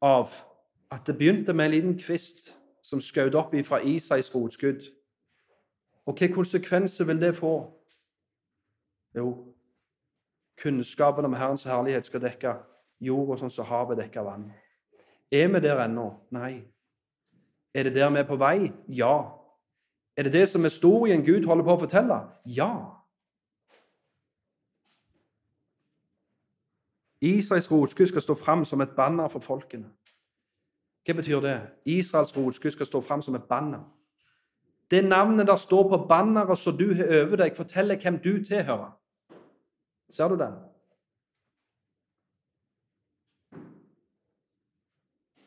[0.00, 0.47] av
[0.90, 4.86] at det begynte med en liten kvist som skjøt opp fra Isais rotskudd.
[6.06, 7.54] Og hvilke konsekvenser vil det få?
[9.16, 9.54] Jo,
[10.62, 12.54] kunnskapen om Herrens herlighet skal dekke
[13.00, 14.48] jorda sånn som havet dekker vann.
[15.30, 16.08] Er vi der ennå?
[16.32, 16.64] Nei.
[17.74, 18.72] Er det der vi er på vei?
[18.88, 19.34] Ja.
[20.16, 22.22] Er det det som er historien Gud holder på å fortelle?
[22.48, 22.72] Ja.
[27.20, 29.90] Isais rotskudd skal stå fram som et banner for folkene.
[31.08, 31.60] Hva betyr det?
[31.88, 33.80] Israels rotskudd skal stå fram som et banner.
[34.90, 38.90] Det navnet der står på banneret som du har over deg, forteller hvem du tilhører.
[40.10, 40.52] Ser du den?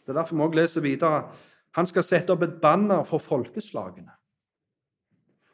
[0.02, 1.30] Det er derfor vi òg leser videre.
[1.78, 4.18] Han skal sette opp et banner for folkeslagene.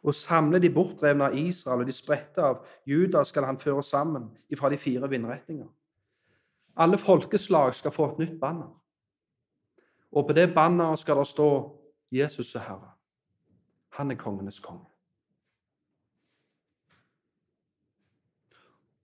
[0.07, 4.31] Og samle de bortdrevne av Israel og de spredte av Juda skal han føre sammen
[4.55, 5.67] fra de fire vindretninger.
[6.79, 8.71] Alle folkeslag skal få et nytt banner.
[10.11, 11.79] Og på det banneret skal det stå
[12.11, 12.97] 'Jesus er Herre'.
[13.89, 14.85] Han er kongenes konge.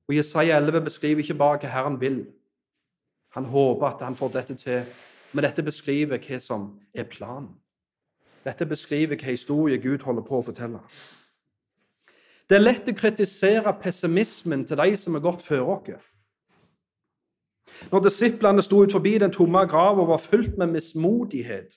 [0.08, 2.26] Og Jesaja 11 beskriver ikke bare hva Herren vil.
[3.30, 4.86] Han håper at han får dette til,
[5.34, 7.50] men dette beskriver hva som er planen.
[8.44, 10.80] Dette beskriver hva historie Gud holder på å fortelle.
[12.50, 16.12] Det er lett å kritisere pessimismen til de som har gått før oss.
[17.92, 21.76] Når disiplene sto ut forbi den tomme grava og var fylt med mismodighet,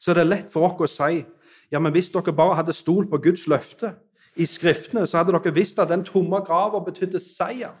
[0.00, 1.24] så er det lett for oss å si
[1.72, 3.94] ja, men hvis dere bare hadde stolt på Guds løfte
[4.36, 7.74] i Skriftene, så hadde dere visst at den tomme grava betydde seier.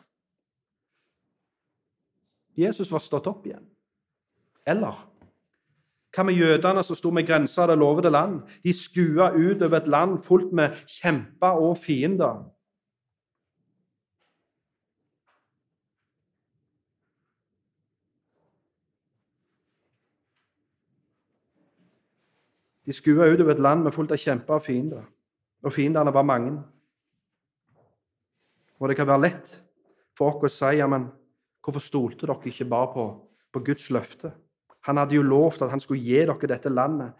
[2.56, 3.66] Jesus var stått opp igjen.
[4.66, 4.96] Eller
[6.14, 8.42] hva med jødene som sto med grensa av det lovede land?
[8.62, 12.44] De skua utover et land fullt med kjemper og fiender.
[22.84, 25.04] De skua utover et land med fullt av kjemper og fiender,
[25.64, 26.54] og fiendene var mange.
[28.80, 29.52] Og det kan være lett
[30.16, 31.08] for oss å si ja, men
[31.64, 33.04] hvorfor stolte dere ikke bare på,
[33.54, 34.34] på Guds løfte?
[34.84, 37.14] Han hadde jo lovt at han skulle gi dere dette landet.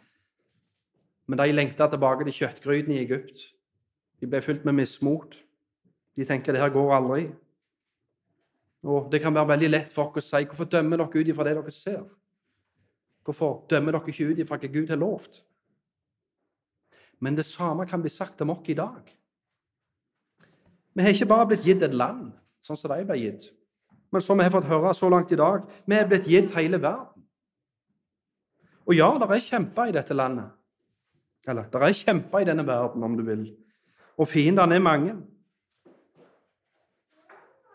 [1.24, 3.46] Men de lengta tilbake til kjøttgrytene i Egypt.
[4.20, 5.38] De ble fylt med mismot.
[6.14, 7.24] De tenker det her går aldri.
[8.84, 11.48] Og Det kan være veldig lett for oss å si hvorfor dømmer dere ut ifra
[11.48, 12.04] det dere ser?
[13.24, 15.40] Hvorfor dømmer dere ikke ut ifra hva Gud har lovt?
[17.24, 19.08] Men det samme kan bli sagt om oss i dag.
[20.94, 23.48] Vi har ikke bare blitt gitt et land, sånn som de ble gitt,
[24.12, 26.78] men som vi har fått høre så langt i dag, vi er blitt gitt hele
[26.78, 27.24] verden.
[28.84, 30.52] Og ja, det er kjemper i dette landet.
[31.48, 33.46] Eller det er kjemper i denne verden, om du vil.
[34.20, 35.16] Og fiendene er mange.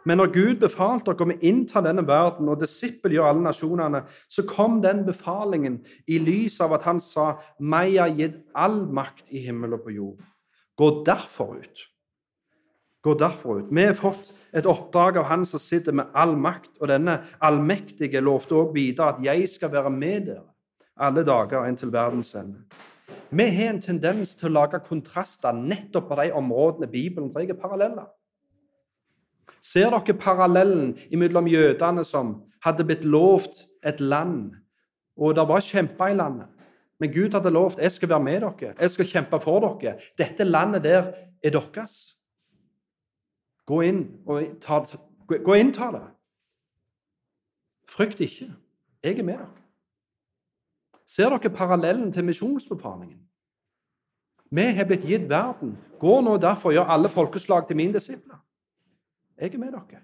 [0.06, 4.46] Men når Gud befalte dere om å innta denne verden og disippelgjøre alle nasjonene, så
[4.48, 9.44] kom den befalingen i lys av at han sa, 'Meg er gitt all makt i
[9.46, 10.24] himmel og på jord'.
[10.78, 11.80] Gå derfor ut.
[13.04, 13.72] Gå derfor ut.
[13.72, 18.22] Vi har fått et oppdrag av Han som sitter med all makt, og denne allmektige
[18.22, 20.44] lovte også videre at 'jeg skal være med dere
[20.98, 22.64] alle dager inntil verdens ende'.
[23.32, 28.08] Vi har en tendens til å lage kontraster nettopp på de områdene Bibelen trekker paralleller.
[29.62, 34.56] Ser dere parallellen mellom jødene som hadde blitt lovt et land,
[35.20, 36.48] og det var kjemper i landet?
[37.00, 40.00] Men Gud hadde lovt jeg skal være med dere, jeg skal kjempe for dere.
[40.18, 41.12] Dette landet der
[41.44, 42.16] er deres.
[43.66, 44.82] Gå inn og ta,
[45.28, 46.06] gå inn, ta det.
[47.90, 48.50] Frykt ikke.
[49.04, 49.66] Jeg er med dere.
[51.08, 53.20] Ser dere parallellen til misjonsbefalingen?
[54.52, 55.76] Vi har blitt gitt verden.
[56.02, 58.40] Gå nå derfor og gjør alle folkeslag til mine disipler.
[59.40, 60.02] Jeg er med dere.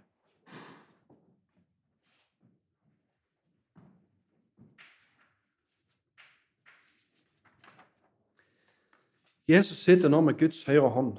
[9.48, 11.18] Jesus sitter nå med Guds høyre hånd.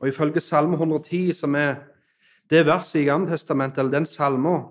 [0.00, 1.74] Og ifølge Salme 110, som er
[2.50, 4.66] det verset i Gamle testamentet, eller den salmen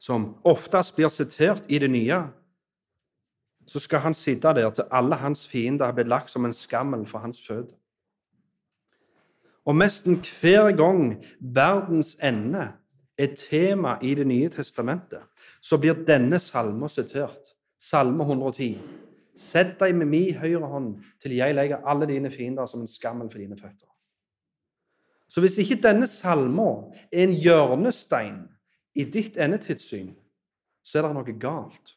[0.00, 2.18] som oftest blir sitert i det nye,
[3.66, 7.06] så skal han sitte der til alle hans fiender har blitt lagt som en skammel
[7.06, 7.79] for hans føde.
[9.68, 12.72] Og nesten hver gang verdens ende
[13.20, 15.20] er tema i Det nye testamentet,
[15.60, 17.54] så blir denne salmen sitert.
[17.78, 18.78] Salme 110.
[19.36, 20.88] Sett deg med min høyre hånd
[21.20, 23.88] til jeg legger alle dine fiender som en skammel for dine føtter.
[25.28, 28.42] Så hvis ikke denne salmen er en hjørnestein
[28.94, 30.10] i ditt endetidssyn,
[30.82, 31.94] så er det noe galt.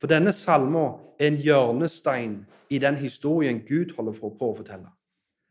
[0.00, 2.40] For denne salmen er en hjørnestein
[2.70, 4.90] i den historien Gud holder på å fortelle.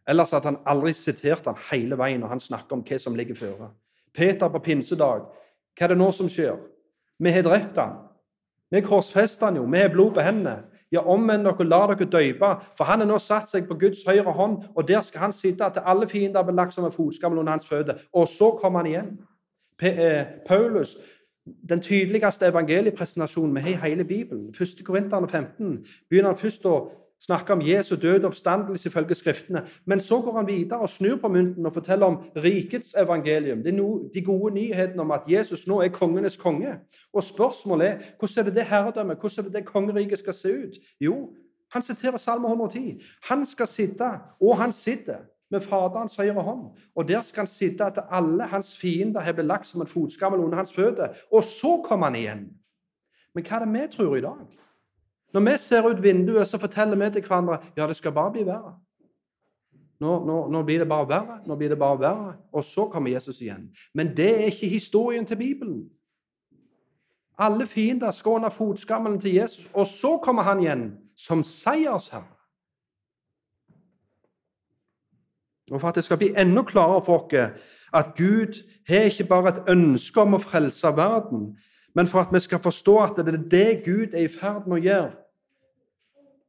[0.10, 3.38] Ellers at han aldri sitert han hele veien når han snakker om hva som ligger
[3.38, 3.70] føre.
[4.14, 5.28] Peter på pinsedag.
[5.78, 6.58] Hva er det nå som skjer?
[7.22, 8.00] Vi har drept han.
[8.72, 9.68] Vi korsfester han jo.
[9.70, 10.64] Vi har blod på hendene.
[10.92, 14.34] Ja, omvend dere, la dere døype, for han har nå satt seg på Guds høyre
[14.36, 17.56] hånd, og der skal han sitte til alle fiender blir lagt som en fotskammel under
[17.56, 18.02] hans føtter.
[18.12, 19.12] Og så kommer han igjen.
[19.82, 20.98] Eh, Paulus,
[21.70, 24.84] den tydeligste evangeliepresentasjonen vi har i hele Bibelen, 1.
[24.86, 25.80] Korinterne 15,
[26.10, 26.76] begynner han først å
[27.22, 29.66] snakke om Jesu død oppstandelse ifølge Skriftene.
[29.86, 33.64] Men så går han videre og snur på mynten og forteller om rikets evangelium.
[33.64, 36.80] Det er no, de gode nyhetene om at Jesus nå er kongenes konge.
[37.14, 40.54] Og spørsmålet er hvordan er det det herredømmet, hvordan er det det kongeriket skal se
[40.64, 40.82] ut?
[41.02, 41.30] Jo,
[41.72, 43.02] han siterer Salme 110.
[43.24, 44.10] Han skal sitte,
[44.42, 45.18] og han sitter,
[45.52, 46.78] med Faderens høyre hånd.
[46.96, 50.40] Og der skal han sitte til alle hans fiender har blitt lagt som en fotskammel
[50.40, 51.08] under hans føtter.
[51.32, 52.46] Og så kommer han igjen.
[53.36, 54.46] Men hva er det vi tror i dag?
[55.34, 58.46] Når vi ser ut vinduet, så forteller vi til hverandre ja, det skal bare bli
[58.48, 58.76] verre.
[60.02, 62.36] Nå, nå, nå, blir det bare verre, nå blir det bare verre.
[62.52, 63.70] Og så kommer Jesus igjen.
[63.94, 65.84] Men det er ikke historien til Bibelen.
[67.38, 70.86] Alle fiender skåner fotskammelen til Jesus, og så kommer han igjen
[71.18, 72.38] som seiersherre.
[75.72, 77.62] Og For at det skal bli enda klarere for oss
[77.94, 81.52] at Gud har ikke bare et ønske om å frelse verden,
[81.96, 84.80] men for at vi skal forstå at det er det Gud er i ferd med
[84.80, 85.12] å gjøre,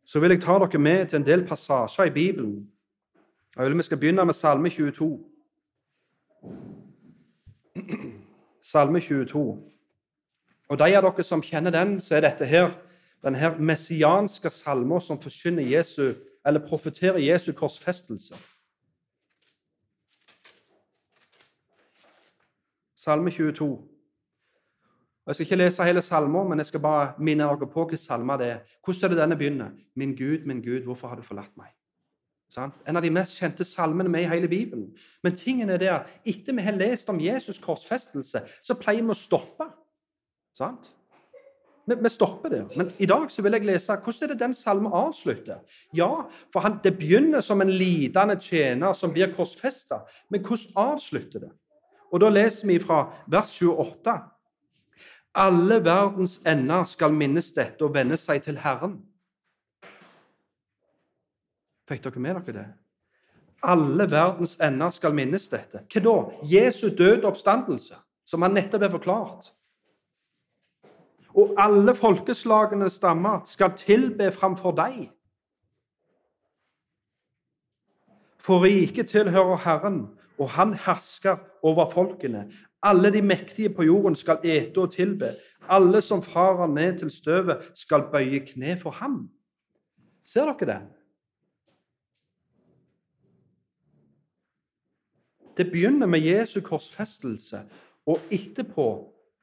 [0.04, 2.68] så vil jeg ta dere med til en del passasjer i Bibelen.
[3.56, 5.24] Jeg vil Vi skal begynne med Salme 22.
[8.62, 9.62] Salme 22.
[10.68, 12.70] Og De av dere som kjenner den, så er dette her
[13.22, 16.14] den her messianske salmen som forkynner Jesu,
[16.46, 18.34] eller profeterer Jesu korsfestelse.
[22.94, 23.91] Salme 22.
[25.26, 28.34] Jeg skal ikke lese hele salmen, men jeg skal bare minne dere på hvilken salme
[28.40, 28.64] det er.
[28.82, 29.76] Hvordan er det denne begynner?
[29.96, 31.70] Min Gud, min Gud, hvorfor har du forlatt meg?
[32.52, 32.72] Sånn?
[32.88, 34.90] En av de mest kjente salmene med i hele Bibelen.
[35.22, 39.14] Men tingen er det at etter vi har lest om Jesus' korsfestelse, så pleier vi
[39.14, 39.70] å stoppe.
[40.58, 40.90] Sant?
[41.86, 42.66] Vi, stopper der.
[42.76, 45.62] Men i dag så vil jeg lese hvordan er det den salmen avslutter.
[45.96, 50.02] Ja, for han, det begynner som en lidende tjener som blir korsfesta.
[50.30, 51.50] Men hvordan avslutter det?
[52.12, 54.18] Og Da leser vi fra vers 28.
[55.34, 58.98] Alle verdens ender skal minnes dette og venne seg til Herren.
[61.88, 62.68] Fikk dere med dere det?
[63.62, 65.84] Alle verdens ender skal minnes dette.
[65.88, 66.14] Hva da?
[66.50, 69.52] Jesu døde oppstandelse, som han nettopp er forklart.
[71.32, 75.06] Og alle folkeslagene stammer skal tilbe framfor deg.
[78.42, 80.02] For riket tilhører Herren,
[80.38, 82.46] og han hersker over folkene.
[82.82, 85.34] Alle de mektige på jorden skal ete og tilbe.
[85.68, 89.28] Alle som farer ned til støvet, skal bøye kne for ham.
[90.24, 90.80] Ser dere det?
[95.56, 97.60] Det begynner med Jesu korsfestelse,
[98.06, 98.86] og etterpå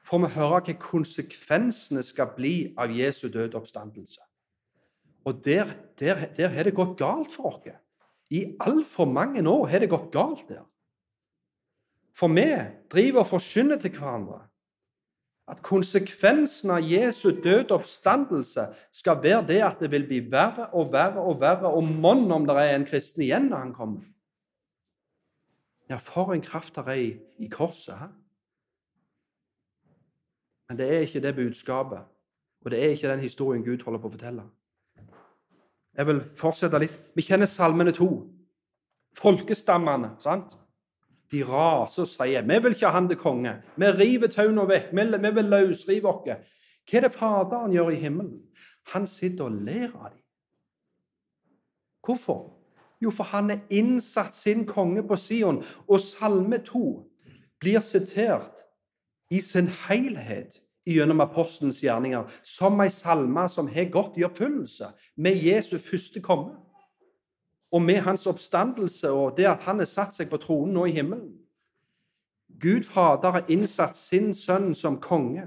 [0.04, 4.20] får vi høre hva konsekvensene skal bli av Jesu døde oppstandelse.
[5.24, 5.70] Og der,
[6.00, 7.76] der, der har det gått galt for oss.
[8.30, 10.64] I altfor mange år har det gått galt der.
[12.16, 12.46] For vi
[12.92, 14.40] driver og forkynner til hverandre
[15.50, 20.92] at konsekvensen av Jesu døde oppstandelse skal være det at det vil bli verre og
[20.92, 24.04] verre og verre, og monn om det er en kristen igjen når han kommer.
[25.90, 27.02] Ja, for en kraft det er
[27.42, 27.98] i korset.
[27.98, 28.06] He?
[30.68, 32.06] Men det er ikke det budskapet,
[32.62, 34.44] og det er ikke den historien Gud holder på å fortelle.
[35.98, 36.94] Jeg vil fortsette litt.
[37.18, 38.06] Vi kjenner salmene to.
[39.18, 40.14] Folkestammene.
[40.22, 40.54] sant?
[41.30, 43.62] De raser og sier 'Vi vil ikke ha han til konge'.
[43.76, 44.92] Vi river tauna vekk.
[44.92, 46.38] Vi, vi vil løsrive oss.
[46.90, 48.40] Hva er det Faderen gjør i himmelen?
[48.92, 50.22] Han sitter og ler av dem.
[52.06, 52.56] Hvorfor?
[53.02, 55.64] Jo, for han har innsatt sin konge på Sion.
[55.88, 57.06] Og Salme 2
[57.60, 58.64] blir sitert
[59.30, 65.38] i sin helhet gjennom apostelens gjerninger, som ei salme som har gått i oppfyllelse med
[65.44, 66.56] Jesu første komme.
[67.72, 70.94] Og med hans oppstandelse og det at han har satt seg på tronen nå i
[70.96, 71.36] himmelen.
[72.60, 75.46] Gud Fader har innsatt sin sønn som konge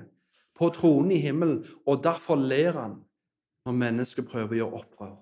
[0.58, 2.96] på tronen i himmelen, og derfor ler han
[3.66, 5.14] når mennesker prøver å gjøre opprør.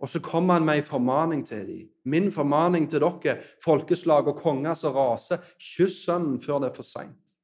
[0.00, 1.88] Og så kommer han med en formaning til dem.
[2.04, 6.88] Min formaning til dere, folkeslag og konger som raser, kyss Sønnen før det er for
[6.88, 7.34] seint.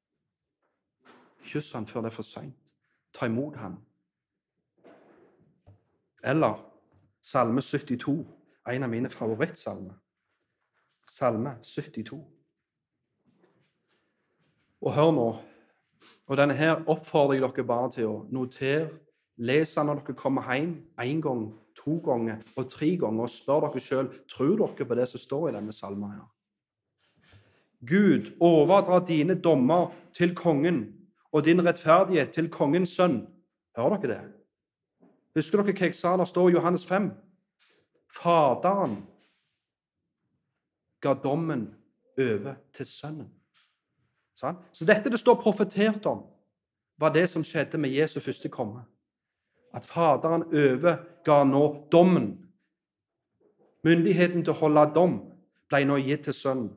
[1.45, 2.57] Kyss han før det er for seint.
[3.13, 3.77] Ta imot han.
[6.23, 6.57] Eller
[7.21, 8.25] Salme 72,
[8.73, 9.95] en av mine favorittsalmer.
[11.07, 12.19] Salme 72.
[14.81, 15.27] Og hør nå,
[16.27, 18.89] og denne her oppfordrer jeg dere bare til å notere.
[19.37, 21.43] Les den når dere kommer hjem én gang,
[21.77, 25.49] to ganger og tre ganger, og spør dere sjøl tror dere på det som står
[25.49, 26.11] i denne salmen.
[26.11, 26.25] her.
[27.85, 30.93] Gud overdra dine dommer til kongen
[31.31, 33.27] og din rettferdighet til kongens sønn.
[33.77, 34.33] Hører dere det?
[35.35, 37.11] Husker dere hva jeg sa der står i Johannes 5?
[38.17, 38.97] Faderen
[41.01, 41.67] ga dommen
[42.19, 43.29] over til sønnen.
[44.35, 46.23] Så dette det står profetert om,
[46.97, 48.83] var det som skjedde med Jesu første komme.
[49.73, 52.31] At Faderen overga nå dommen.
[53.85, 55.17] Myndigheten til å holde dom
[55.69, 56.71] ble nå gitt til Sønnen.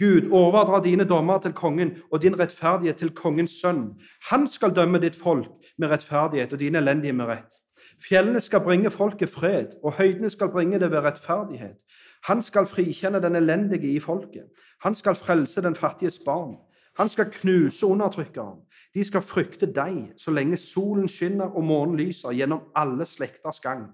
[0.00, 3.92] Gud, overdra dine dommer til kongen og din rettferdighet til kongens sønn.
[4.30, 7.61] Han skal dømme ditt folk med rettferdighet og dine elendige med rett.
[8.02, 11.78] Fjellene skal bringe folket fred, og høydene skal bringe det ved rettferdighet.
[12.26, 14.50] Han skal frikjenne den elendige i folket.
[14.82, 16.56] Han skal frelse den fattiges barn.
[16.98, 18.60] Han skal knuse undertrykkeren.
[18.94, 23.86] De skal frykte deg så lenge solen skinner og månen lyser gjennom alle slekters gang.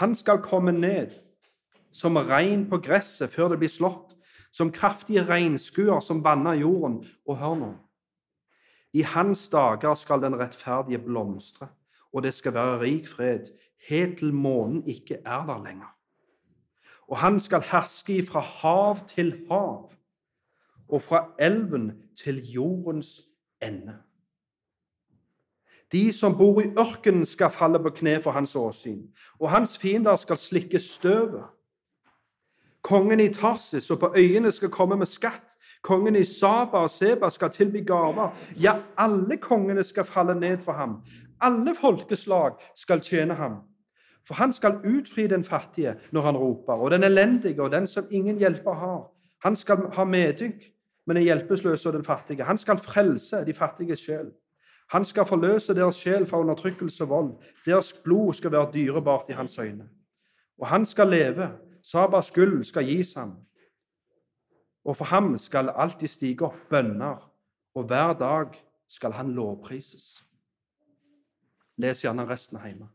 [0.00, 1.14] Han skal komme ned
[1.94, 4.16] som regn på gresset før det blir slått,
[4.52, 7.00] som kraftige regnskuer som vanner jorden.
[7.26, 7.72] Og hør nå
[8.92, 11.70] I hans dager skal den rettferdige blomstre,
[12.14, 13.50] og det skal være rik fred,
[13.88, 15.90] helt til månen ikke er der lenger.
[17.08, 19.92] Og han skal herske fra hav til hav
[20.88, 21.92] og fra elven
[22.24, 23.20] til jordens
[23.62, 23.96] ende.
[25.92, 29.02] De som bor i ørkenen, skal falle på kne for hans åsyn,
[29.40, 31.44] og hans fiender skal slikke støvet.
[32.82, 35.54] Kongen i Tarsis og på øyene skal komme med skatt.
[35.82, 38.34] Kongen i Saba og Seba skal tilby gaver.
[38.60, 40.98] Ja, alle kongene skal falle ned for ham.
[41.44, 43.60] Alle folkeslag skal tjene ham.
[44.24, 48.08] For han skal utfri den fattige når han roper, og den elendige og den som
[48.10, 49.02] ingen hjelper har.
[49.44, 50.64] Han skal ha medynk
[51.06, 52.44] med den hjelpeløse og den fattige.
[52.44, 54.32] Han skal frelse de fattiges sjel.
[54.90, 57.30] Han skal forløse deres sjel fra undertrykkelse og vold.
[57.66, 59.88] Deres blod skal være dyrebart i hans øyne.
[60.58, 61.50] Og han skal leve.
[61.82, 63.34] Sabas gull skal gis ham.
[64.84, 67.30] Og for ham skal alltid stige opp bønner,
[67.74, 68.56] og hver dag
[68.88, 70.24] skal han lovprises.
[71.76, 72.88] Les gjerne resten hjemme.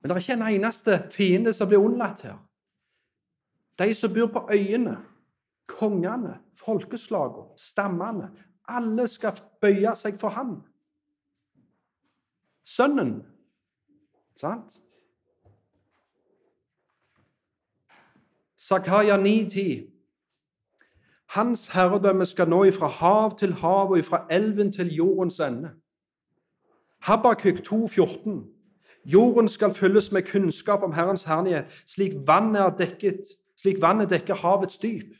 [0.00, 2.38] Men det er ikke en eneste fiende som blir unnlatt her.
[3.78, 4.96] De som bor på øyene,
[5.66, 8.30] kongene, folkeslagene, stammene
[8.68, 10.52] Alle skal bøye seg for han.
[12.64, 13.26] Sønnen.
[14.36, 14.78] Sant?
[18.56, 19.88] Zakaria 9,10.
[21.34, 25.74] Hans herredømme skal nå ifra hav til hav og ifra elven til jordens ende.
[27.02, 28.48] Habakuk 2,14.
[29.04, 33.20] Jorden skal fylles med kunnskap om Herrens herlighet, slik vannet, dekket,
[33.58, 35.16] slik vannet dekker havets dyp.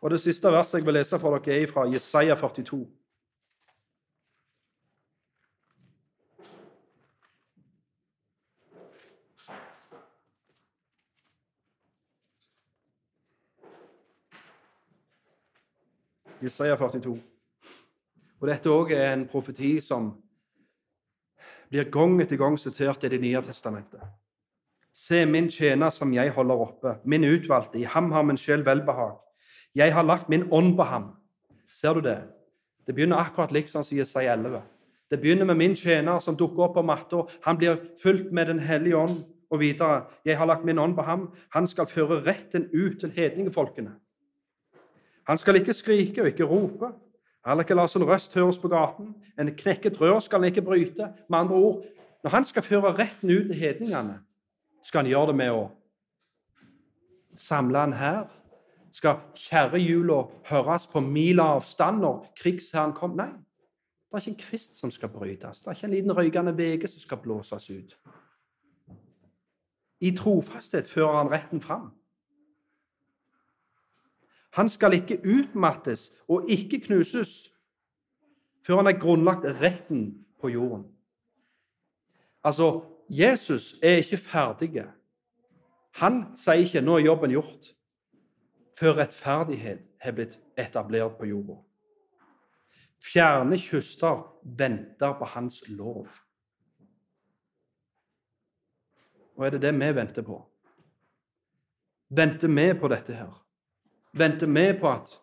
[0.00, 2.86] Og Det siste verset jeg vil lese for dere, er fra Jesaja 42.
[16.42, 17.39] Jesaja 42.
[18.40, 20.14] Og Dette òg er en profeti som
[21.70, 24.00] blir gang etter gang sitert i Det nye testamentet.
[24.92, 29.18] Se min tjener som jeg holder oppe, min utvalgte, i ham har min sjel velbehag.
[29.74, 31.12] Jeg har lagt min ånd på ham.
[31.72, 32.18] Ser du det?
[32.86, 34.62] Det begynner akkurat liksom som Jesaja 11.
[35.10, 37.22] Det begynner med min tjener som dukker opp på matta.
[37.42, 39.24] Han blir fulgt med Den hellige ånd.
[39.50, 40.04] Og videre.
[40.24, 41.32] Jeg har lagt min ånd på ham.
[41.50, 43.96] Han skal føre retten ut til hedningefolkene.
[45.26, 46.92] Han skal ikke skrike og ikke rope.
[47.46, 49.14] Heller ikke la sin røst høres på gaten.
[49.40, 51.12] En knekket rør skal han ikke bryte.
[51.28, 51.84] Med andre ord,
[52.24, 54.18] når han skal føre retten ut til hedningene,
[54.84, 55.62] skal han gjøre det med å
[57.40, 58.28] samle han her
[58.90, 63.14] skal kjerrehjula høres på mil avstand når krigsherren kom.
[63.18, 65.62] Nei, det er ikke en kvist som skal brytes.
[65.62, 67.96] Det er ikke en liten røykende vege som skal blåses ut.
[70.00, 71.90] I trofasthet fører han retten fram.
[74.50, 77.50] Han skal ikke utmattes og ikke knuses
[78.66, 80.84] før han har grunnlagt retten på jorden.
[82.44, 84.84] Altså, Jesus er ikke ferdig.
[85.98, 87.74] Han sier ikke 'nå er jobben gjort',
[88.78, 91.58] før rettferdighet har blitt etablert på jorda.
[93.00, 96.06] Fjerne kyster venter på hans lov.
[99.36, 100.36] Og er det det vi venter på?
[102.08, 103.49] Venter vi på dette her?
[104.12, 105.20] Venter vi på at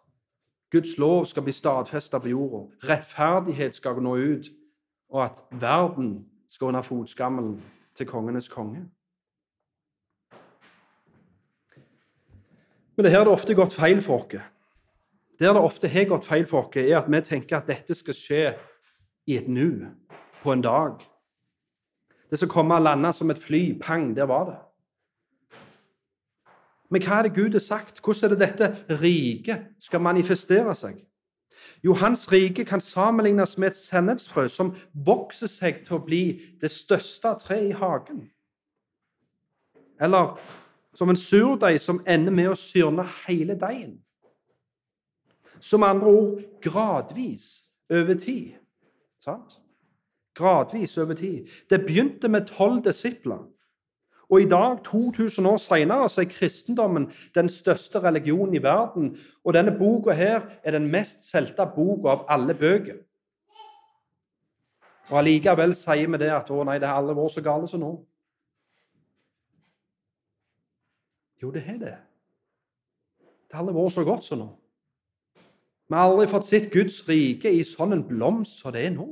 [0.72, 4.50] Guds lov skal bli stadfesta på jorda, rettferdighet skal nå ut,
[5.10, 7.62] og at verden skal under fotskammelen
[7.96, 8.86] til kongenes konge?
[12.96, 14.42] Men det her det ofte gått feil for oss.
[15.40, 18.16] Der det ofte har gått feil for oss, er at vi tenker at dette skal
[18.18, 18.42] skje
[19.28, 19.86] i et nu,
[20.42, 21.04] på en dag.
[22.30, 23.80] Det skal komme og lande som et fly.
[23.82, 24.58] Pang, der var det.
[26.90, 28.00] Men hva er det Gud har sagt?
[28.04, 31.02] Hvordan er det dette riket skal manifestere seg?
[31.84, 36.24] Jo, hans rike kan sammenlignes med et sennepsfrø som vokser seg til å bli
[36.62, 38.24] det største treet i hagen.
[40.02, 40.38] Eller
[40.98, 44.00] som en surdeig som ender med å syrne hele deigen.
[45.60, 48.56] Som andre ord gradvis over tid.
[49.22, 49.60] Sant?
[50.38, 51.50] Gradvis over tid.
[51.70, 53.46] Det begynte med tolv disipler.
[54.30, 59.18] Og i dag, 2000 år senere, så er kristendommen den største religionen i verden.
[59.44, 63.00] Og denne boka her er den mest solgte boka av alle bøker.
[65.12, 67.80] Og allikevel sier vi det at å nei, det har aldri vært så galt som
[67.80, 67.94] nå.
[71.42, 71.96] Jo, det har det.
[73.48, 74.50] Det har aldri vært så godt som nå.
[75.88, 79.08] Vi har aldri fått sett Guds rike i sånn en blomst som det er nå.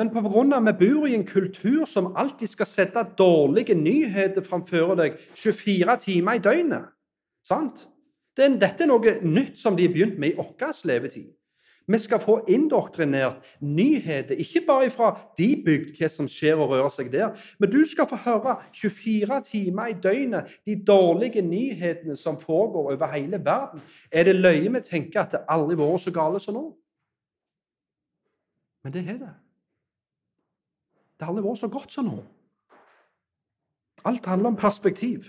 [0.00, 0.60] Men pga.
[0.60, 6.38] vi bor i en kultur som alltid skal sette dårlige nyheter framfor deg 24 timer
[6.38, 6.86] i døgnet
[7.44, 7.82] sant?
[8.36, 11.28] Dette er noe nytt som de har begynt med i vår levetid.
[11.90, 16.92] Vi skal få indoktrinert nyheter, ikke bare fra de bygd, hva som skjer og rører
[16.94, 22.40] seg der, men du skal få høre 24 timer i døgnet de dårlige nyhetene som
[22.40, 23.84] foregår over hele verden.
[24.12, 26.66] Er det løye vi tenker at det aldri har vært så gale som nå?
[28.84, 29.34] Men det er det.
[31.20, 32.20] Det har aldri vært så godt som nå.
[34.08, 35.26] Alt handler om perspektiv.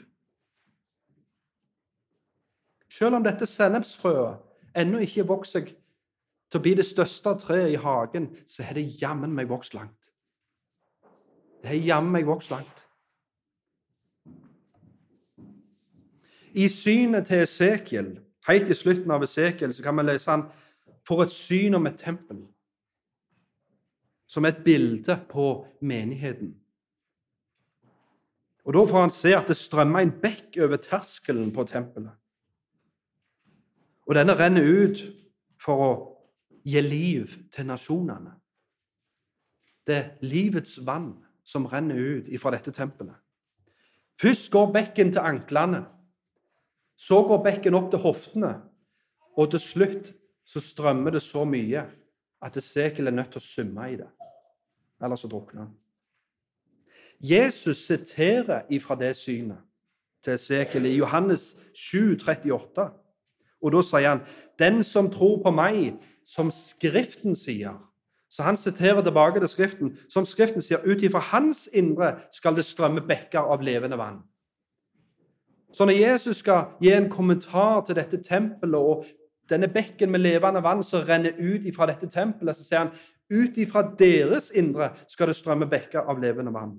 [2.88, 4.40] Selv om dette sennepsfrøet
[4.80, 5.74] ennå ikke vokser seg
[6.48, 10.14] til å bli det største treet i hagen, så har det jammen meg vokst langt.
[11.60, 12.80] Det har jammen meg vokst langt.
[16.56, 18.14] I synet til Esekiel,
[18.48, 20.48] helt i slutten av Esekiel, så kan vi lese han
[21.04, 22.46] for et syn om et tempel
[24.32, 26.54] som et bilde på menigheten.
[28.64, 32.14] Og Da får han se at det strømmer en bekk over terskelen på tempelet.
[34.08, 35.02] Og denne renner ut
[35.62, 35.92] for å
[36.64, 38.38] gi liv til nasjonene.
[39.88, 43.18] Det er livets vann som renner ut fra dette tempelet.
[44.22, 45.84] Først går bekken til anklene.
[46.96, 48.54] Så går bekken opp til hoftene.
[49.36, 50.14] Og til slutt
[50.46, 51.88] så strømmer det så mye
[52.42, 54.10] at Esekiel er nødt til å summe i det
[55.04, 55.76] eller så drukner han.
[57.22, 59.62] Jesus siterer ifra det synet
[60.24, 62.90] til Esekiel i Johannes 7, 38.
[63.62, 64.22] Og da sier han
[64.60, 65.94] 'Den som tror på meg,
[66.26, 67.92] som Skriften sier'
[68.32, 69.98] Så han siterer tilbake til Skriften.
[70.10, 74.22] Som Skriften sier, ut ifra hans indre skal det strømme bekker av levende vann.
[75.74, 79.06] Så når Jesus skal gi en kommentar til dette tempelet og
[79.50, 82.94] denne bekken med levende vann som renner ut ifra dette tempelet, så sier han
[83.32, 86.78] ut ifra deres indre skal det strømme bekker av levende vann.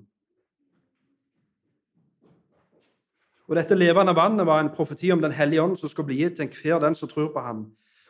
[3.49, 6.35] Og Dette levende vannet var en profeti om Den hellige ånd som skulle bli gitt
[6.39, 7.65] til enhver den som tror på ham.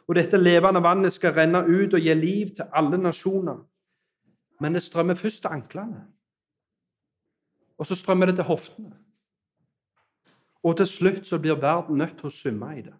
[0.07, 3.63] Og dette levende vannet skal renne ut og gi liv til alle nasjoner.
[4.59, 6.03] Men det strømmer først til anklene.
[7.77, 8.93] Og så strømmer det til hoftene.
[10.63, 12.93] Og til slutt så blir verden nødt til å summe i det.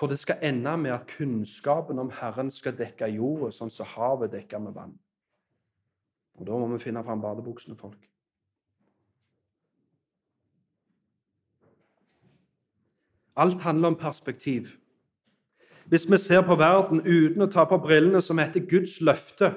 [0.00, 4.30] For det skal ende med at kunnskapen om Herren skal dekke jorda, sånn som havet
[4.32, 4.94] dekker med vann.
[6.40, 8.06] Og Da må vi finne fram badebuksene, folk.
[13.36, 14.70] Alt handler om perspektiv.
[15.84, 19.52] Hvis vi ser på verden uten å ta på brillene som heter Guds løfte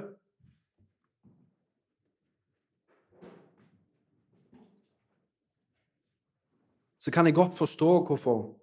[7.00, 8.63] Så kan jeg godt forstå hvorfor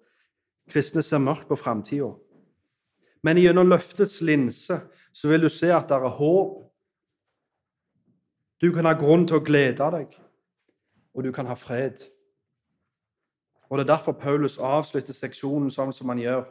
[0.71, 2.13] Kristne ser mørkt på framtida.
[3.23, 4.81] Men gjennom løftets linse
[5.13, 6.57] så vil du se at det er håp.
[8.61, 10.15] Du kan ha grunn til å glede deg,
[11.17, 12.03] og du kan ha fred.
[13.71, 16.45] Og Det er derfor Paulus avslutter seksjonen sånn som han gjør,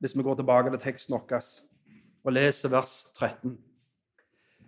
[0.00, 1.44] hvis vi går tilbake til teksten vår
[2.22, 3.56] og leser vers 13.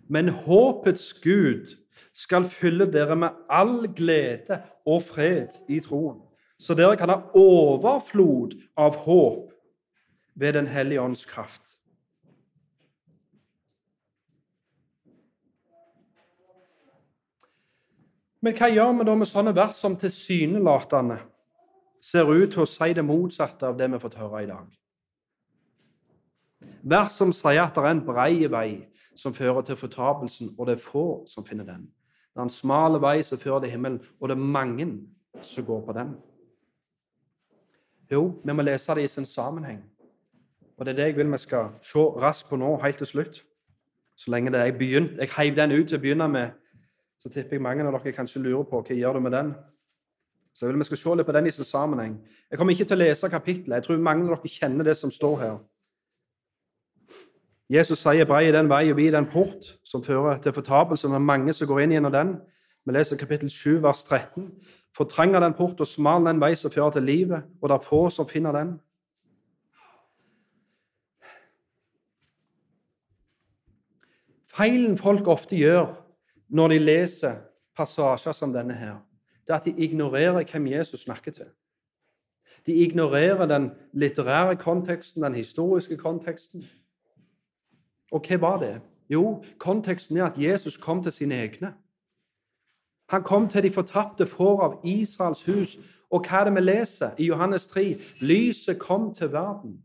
[0.09, 1.71] Men håpets Gud
[2.15, 6.24] skal fylle dere med all glede og fred i troen,
[6.59, 9.51] så dere kan ha overflod av håp
[10.35, 11.79] ved Den hellige ånds kraft.
[18.45, 21.17] Men hva gjør vi da med sånne vers som tilsynelatende
[22.05, 24.67] ser ut til å si det motsatte av det vi har fått høre i dag?
[26.85, 28.69] Vers som sier at det er en brei vei
[29.17, 31.87] som fører til fortapelsen, og det er få som finner den.
[32.35, 34.91] Det er en smal vei som fører til himmelen, og det er mange
[35.41, 36.13] som går på den.
[38.15, 39.83] Jo, vi må lese det i sin sammenheng.
[40.79, 43.45] Og det er det jeg vil vi skal se raskt på nå, helt til slutt.
[44.17, 45.19] Så lenge det er jeg begynt.
[45.19, 46.53] Jeg heiv den ut til å begynne med
[47.25, 49.55] så tipper jeg mange av dere kanskje lurer på hva gjør du med den.
[50.53, 52.19] Så jeg vil vi skal se litt på den i sin sammenheng.
[52.51, 53.79] Jeg kommer ikke til å lese kapittelet.
[53.79, 55.55] Jeg tror mange av dere kjenner det som står her.
[57.73, 61.09] Jesus sier 'brei den vei og vid den port', som fører til fortapelse.
[61.09, 62.37] Er mange som går inn gjennom den.
[62.87, 64.53] Vi leser kapittel 7, vers 13.
[64.95, 67.87] For trang den port og smal den vei som fører til livet, og det er
[67.87, 68.77] få som finner den.
[74.55, 75.89] Feilen folk ofte gjør
[76.55, 77.41] når de leser
[77.75, 79.01] passasjer som denne her,
[79.45, 81.51] det er at de ignorerer hvem Jesus snakker til.
[82.67, 86.65] De ignorerer den litterære konteksten, den historiske konteksten.
[88.13, 88.75] Og hva var det?
[89.11, 91.75] Jo, konteksten er at Jesus kom til sine egne.
[93.13, 95.77] Han kom til de fortapte får av Israels hus.
[96.11, 97.85] Og hva er det vi leser i Johannes 3?
[98.21, 99.77] Lyset kom til verden,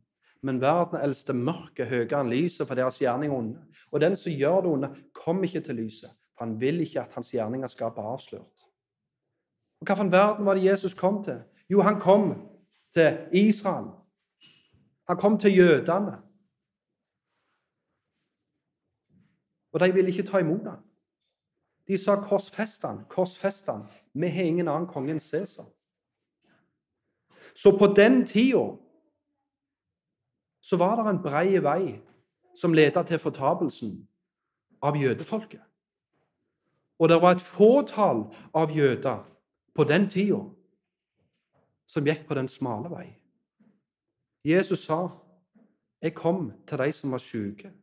[0.43, 3.59] men verden eldste mørket høyere enn lyset, for deres gjerning onde.
[3.91, 7.15] Og den som gjør det onde, kom ikke til lyset, for han vil ikke at
[7.17, 8.65] hans gjerninger skal bli avslørt.
[9.79, 11.41] Og Hvilken verden var det Jesus kom til?
[11.69, 12.33] Jo, han kom
[12.93, 13.91] til Israel.
[15.07, 16.17] Han kom til jødene.
[19.71, 20.88] Og de ville ikke ta imot ham.
[21.89, 23.87] De sa 'korsfest han, korsfest han'.
[24.13, 25.65] Vi har ingen annen konge enn Cæsar.
[27.55, 28.77] Så på den tida
[30.61, 32.01] så var det en brei vei
[32.55, 34.07] som ledet til fortapelsen
[34.81, 35.61] av jødefolket.
[36.99, 39.25] Og det var et fåtall av jøder
[39.75, 40.43] på den tida
[41.87, 43.15] som gikk på den smale vei.
[44.45, 45.09] Jesus sa,
[46.01, 47.73] 'Jeg kom til de som var syke.'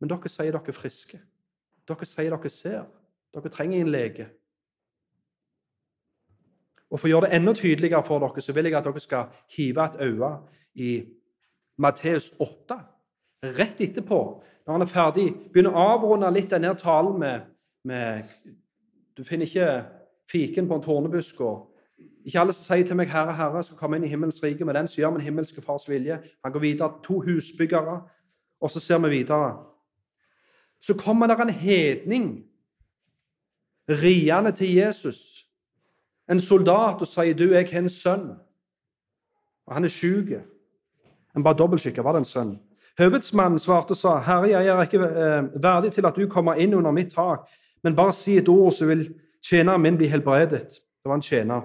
[0.00, 1.20] Men dere sier dere er friske.
[1.88, 2.84] Dere sier dere ser.
[3.34, 4.28] Dere trenger en lege.
[6.90, 9.32] Og For å gjøre det enda tydeligere for dere, så vil jeg at dere skal
[9.56, 10.32] hive et øye
[10.74, 10.90] i
[11.78, 12.78] Matteus 8.
[13.56, 14.20] Rett etterpå,
[14.66, 17.52] når han er ferdig, begynner å avrunde litt denne talen med
[17.86, 18.22] med
[19.16, 19.84] Du finner ikke
[20.30, 21.40] fiken på en tornebusk.
[21.40, 21.72] og
[22.24, 24.74] Ikke alle som sier til meg 'Herre, Herre', skal komme inn i himmelens rike, men
[24.74, 26.18] den som gjør min himmelske fars vilje.
[26.44, 26.92] Han går videre.
[27.02, 28.02] To husbyggere.
[28.60, 29.56] Og så ser vi videre.
[30.80, 32.44] Så kommer det en hedning
[33.88, 35.46] riende til Jesus.
[36.30, 38.36] En soldat og sier, 'Du, jeg har en sønn.'
[39.66, 40.28] Og han er sjuk.
[41.36, 42.02] En bare dobbeltskikka.
[42.02, 42.58] Var det en sønn?
[42.98, 46.74] Høvedsmannen svarte og sa, 'Herre, jeg er ikke eh, verdig til at du kommer inn
[46.74, 47.48] under mitt tak.'
[47.82, 49.14] Men bare si et ord, så vil
[49.50, 50.68] tjeneren min bli helbredet.
[50.70, 51.60] Det var en tjener.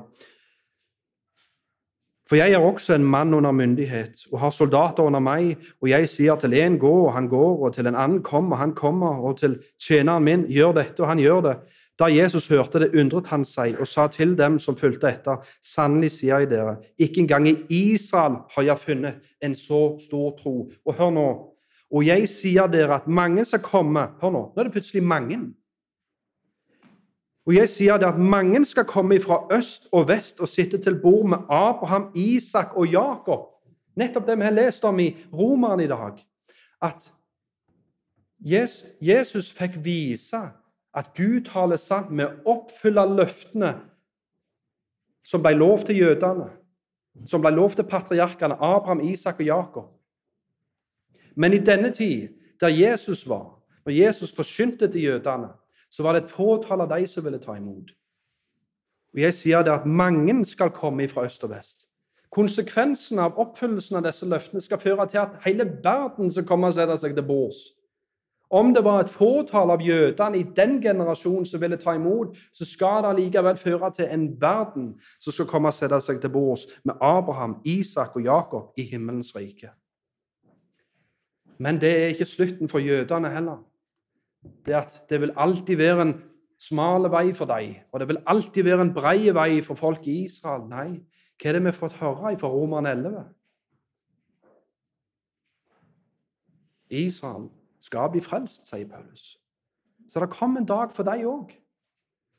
[2.32, 6.08] For jeg er også en mann under myndighet og har soldater under meg, og jeg
[6.08, 9.20] sier til en gå, og han går, og til en annen kom, og han kommer,
[9.20, 11.58] og til tjeneren min gjør dette, og han gjør det.
[12.00, 16.14] Da Jesus hørte det, undret han seg og sa til dem som fulgte etter, sannelig
[16.16, 20.56] sier jeg dere, ikke engang i Israel har jeg funnet en så stor tro.
[20.88, 21.30] Og hør nå,
[21.92, 25.42] og jeg sier dere at mange skal komme Hør nå, nå er det plutselig mange
[27.52, 30.96] og jeg sier det at mange skal komme fra øst og vest og sitte til
[31.02, 33.50] bord med Abraham, Isak og Jakob.
[34.00, 36.22] Nettopp det vi har lest om i Romeren i dag.
[36.82, 37.12] At
[38.40, 40.40] Jesus fikk vise
[40.96, 43.74] at Gud taler sant med å oppfylle løftene
[45.28, 46.48] som ble lov til jødene,
[47.28, 49.92] som ble lov til patriarkene Abraham, Isak og Jakob.
[51.36, 52.32] Men i denne tid,
[52.64, 55.52] der Jesus var, når Jesus forsynte til jødene,
[55.92, 57.92] så var det et fåtall av de som ville ta imot.
[59.14, 61.88] Og Jeg sier det at mange skal komme fra øst og vest.
[62.32, 66.78] Konsekvensen av oppfyllelsen av disse løftene skal føre til at hele verden skal komme og
[66.78, 67.60] sette seg til bords.
[68.52, 72.68] Om det var et fåtall av jødene i den generasjonen som ville ta imot, så
[72.68, 74.90] skal det likevel føre til en verden
[75.20, 79.36] som skal komme og sette seg til bords med Abraham, Isak og Jakob i himmelens
[79.36, 79.72] rike.
[81.60, 83.60] Men det er ikke slutten for jødene heller
[84.66, 86.14] det at det vil alltid være en
[86.62, 90.24] smal vei for deg, og det vil alltid være en brei vei for folk i
[90.26, 90.68] Israel.
[90.70, 91.02] Nei,
[91.42, 93.24] Hva er det vi har fått høre fra Roman 11?
[96.92, 97.48] Israel
[97.82, 99.40] skal bli frelst, sier Paulus.
[100.10, 101.56] Så det kommer en dag for dem òg.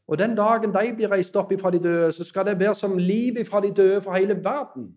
[0.07, 2.98] Og den dagen de blir reist opp ifra de døde, så skal det være som
[2.98, 4.92] liv ifra de døde for hele verden.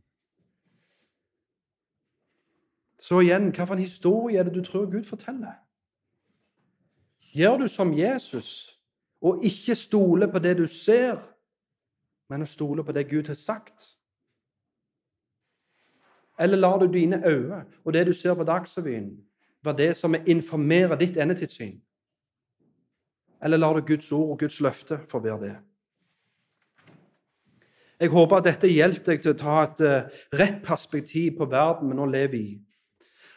[2.99, 5.64] Så igjen, hvilken historie er det du tror Gud forteller?
[7.35, 8.79] Gjør du som Jesus
[9.21, 11.17] og ikke stoler på det du ser,
[12.29, 13.89] men å stole på det Gud har sagt?
[16.39, 19.09] Eller lar du dine øyne og det du ser på Dagsrevyen,
[19.63, 21.75] være det som informerer ditt endetidssyn?
[23.43, 25.55] Eller lar du Guds ord og Guds løfte få være det?
[27.99, 31.91] Jeg håper at dette hjelper deg til å ta et uh, rett perspektiv på verden
[31.91, 32.55] vi nå lever i.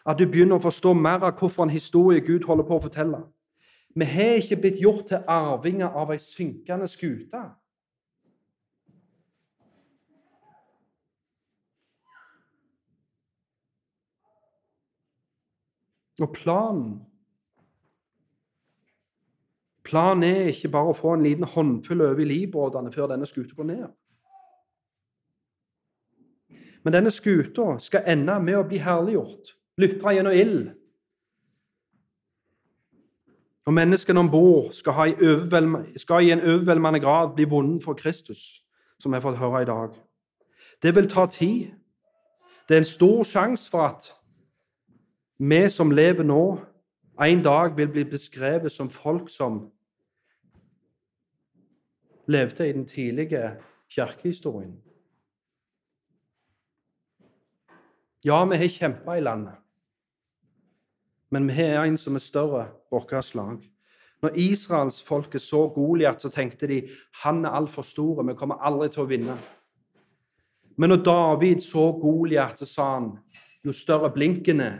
[0.06, 3.20] At du begynner å forstå mer av hvorfor en historie Gud holder på å fortelle.
[3.98, 7.40] Vi har ikke blitt gjort til arvinger av ei synkende skute.
[16.18, 16.98] Og planen
[19.88, 23.56] Planen er ikke bare å få en liten håndfull over i livbåtene før denne skuta
[23.56, 23.86] går ned.
[26.84, 30.66] Men denne skuta skal ende med å bli herliggjort, lytre gjennom ild.
[33.68, 35.14] Og menneskene om bord skal,
[35.96, 38.64] skal, i en overveldende grad bli vunnet for Kristus,
[38.98, 39.90] som vi har fått høre i dag.
[40.82, 41.66] Det vil ta tid.
[42.68, 44.08] Det er en stor sjanse for at
[45.38, 46.58] vi som lever nå,
[47.20, 49.60] en dag vil bli beskrevet som folk som
[52.26, 53.52] levde i den tidlige
[53.90, 54.78] kirkehistorien.
[58.24, 59.60] Ja, vi har kjempa i landet,
[61.30, 63.62] men vi har en som er større vårt slag.
[64.22, 66.80] Når israelsfolket så Goliat, så tenkte de
[67.22, 69.36] han er altfor stor, vi kommer aldri til å vinne.
[70.76, 73.12] Men når David så Goliat, så sa han
[73.64, 74.78] jo større blinken er,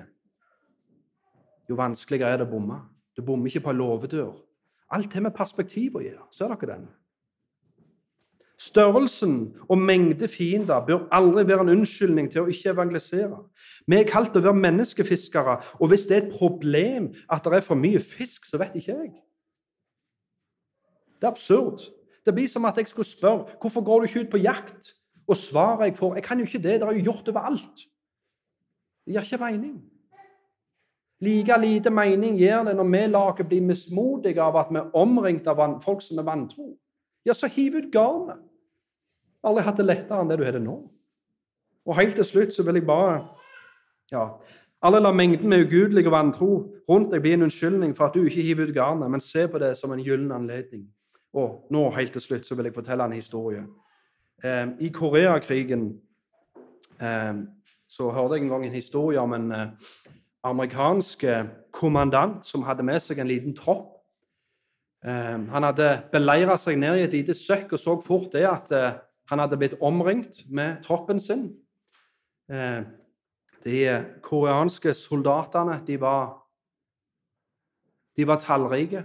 [1.68, 2.80] jo vanskeligere er det å bomme.
[3.14, 4.36] Du bommer ikke på en låvedør.
[4.94, 6.24] Alt det med perspektiv å gjøre.
[6.32, 6.86] Ser dere den?
[8.58, 13.36] Størrelsen og mengde fiender bør aldri være en unnskyldning til å ikke evangelisere.
[13.86, 17.66] Vi er kalt å være menneskefiskere, og hvis det er et problem at det er
[17.66, 19.12] for mye fisk, så vet ikke jeg.
[21.20, 21.86] Det er absurd.
[22.26, 24.90] Det blir som at jeg skulle spørre hvorfor går du ikke ut på jakt?
[25.28, 27.86] Og svaret jeg får, jeg kan jo ikke det, det er jo gjort overalt.
[29.06, 29.78] Det gir ikke mening.
[31.20, 35.46] Like lite mening gir det når vi lager blir mismodige av at vi er omringt
[35.46, 36.72] av folk som er vantro.
[37.26, 38.47] Ja, så hiv ut garnet.
[39.46, 40.76] Aldri hatt det lettere enn det du har det nå.
[41.88, 43.20] Og helt til slutt så vil jeg bare
[44.12, 44.24] ja,
[44.82, 46.48] Alle lar mengden med ugudelig og vantro
[46.88, 49.58] rundt deg bli en unnskyldning for at du ikke hiver ut garnet, men se på
[49.58, 50.84] det som en gyllen anledning.
[51.34, 53.64] Og nå, helt til slutt, så vil jeg fortelle en historie.
[54.44, 55.88] Eh, I Koreakrigen
[57.02, 57.42] eh,
[57.88, 59.66] så hørte jeg en gang en historie om en eh,
[60.46, 61.24] amerikansk
[61.74, 63.96] kommandant som hadde med seg en liten tropp.
[65.04, 68.72] Eh, han hadde beleira seg ned i et lite søkk og så fort det at
[68.74, 68.96] eh,
[69.28, 71.50] han hadde blitt omringt med troppen sin.
[72.48, 72.82] Eh,
[73.64, 73.78] de
[74.24, 76.32] koreanske soldatene de var,
[78.16, 79.04] de var tallrike.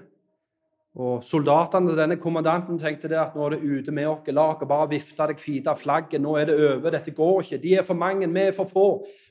[0.93, 4.27] Og Soldatene til denne kommandanten tenkte det at nå er det ute med oss.
[4.29, 6.21] La oss bare vifte det hvite flagget.
[6.21, 6.93] Nå er det over.
[6.93, 7.61] Dette går ikke.
[7.63, 8.85] De er for mange, vi er for få.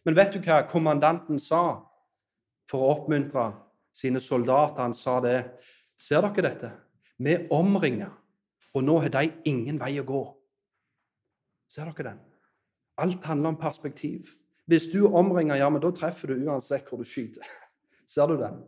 [0.05, 1.79] Men vet du hva kommandanten sa
[2.67, 3.53] for å oppmuntre
[3.95, 4.83] sine soldater?
[4.83, 5.39] Han sa det.
[5.95, 6.73] Ser dere dette?
[7.23, 8.09] Vi er omringa,
[8.75, 10.23] og nå har de ingen vei å gå.
[11.73, 12.19] Ser dere den?
[13.01, 14.27] Alt handler om perspektiv.
[14.67, 17.47] Hvis du omringer, ja, men da treffer du uansett hvor du skyter.
[18.15, 18.61] Ser du den?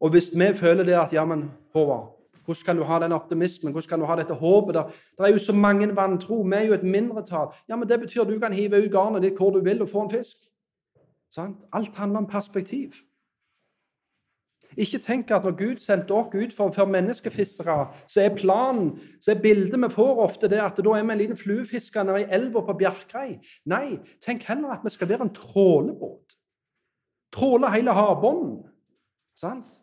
[0.00, 2.12] Og hvis vi føler det at ja, men Håvard,
[2.44, 3.72] hvordan kan du ha den optimismen?
[3.72, 4.74] Hvordan kan du ha dette håpet?
[4.74, 4.92] Der?
[5.18, 6.42] Det er jo så mange vantro.
[6.42, 7.48] Vi er jo et mindretall.
[7.68, 9.88] Ja, men Det betyr at du kan hive ut garnet ditt hvor du vil og
[9.88, 10.36] få en fisk.
[11.30, 11.56] Sant?
[11.72, 12.92] Alt handler om perspektiv.
[14.76, 17.76] Ikke tenk at når Gud sendte dere ut for å føre menneskefiskere,
[18.08, 21.20] så er planen, så er bildet vi får ofte det at da er vi en
[21.20, 23.38] liten fluefisker nede i elva på Bjerkreim.
[23.72, 26.36] Nei, tenk heller at vi skal være en trålebåt.
[27.36, 28.60] Tråle hele havbunnen.
[29.36, 29.78] Sant?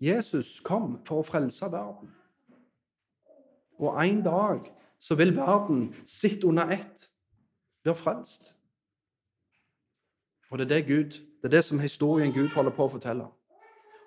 [0.00, 2.12] Jesus kom for å frelse verden.
[3.78, 4.66] Og en dag
[4.98, 7.08] så vil verden, sitt under ett,
[7.86, 8.52] være frelst.
[10.50, 13.28] Og det er det Gud det er det som historien Gud holder på å fortelle.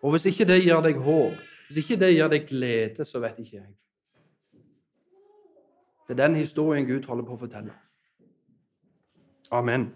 [0.01, 1.38] Og hvis ikke det gir deg håp,
[1.69, 3.71] hvis ikke det gir deg glede, så vet ikke jeg.
[6.07, 7.77] Det er den historien Gud holder på å fortelle.
[9.51, 9.91] Amen.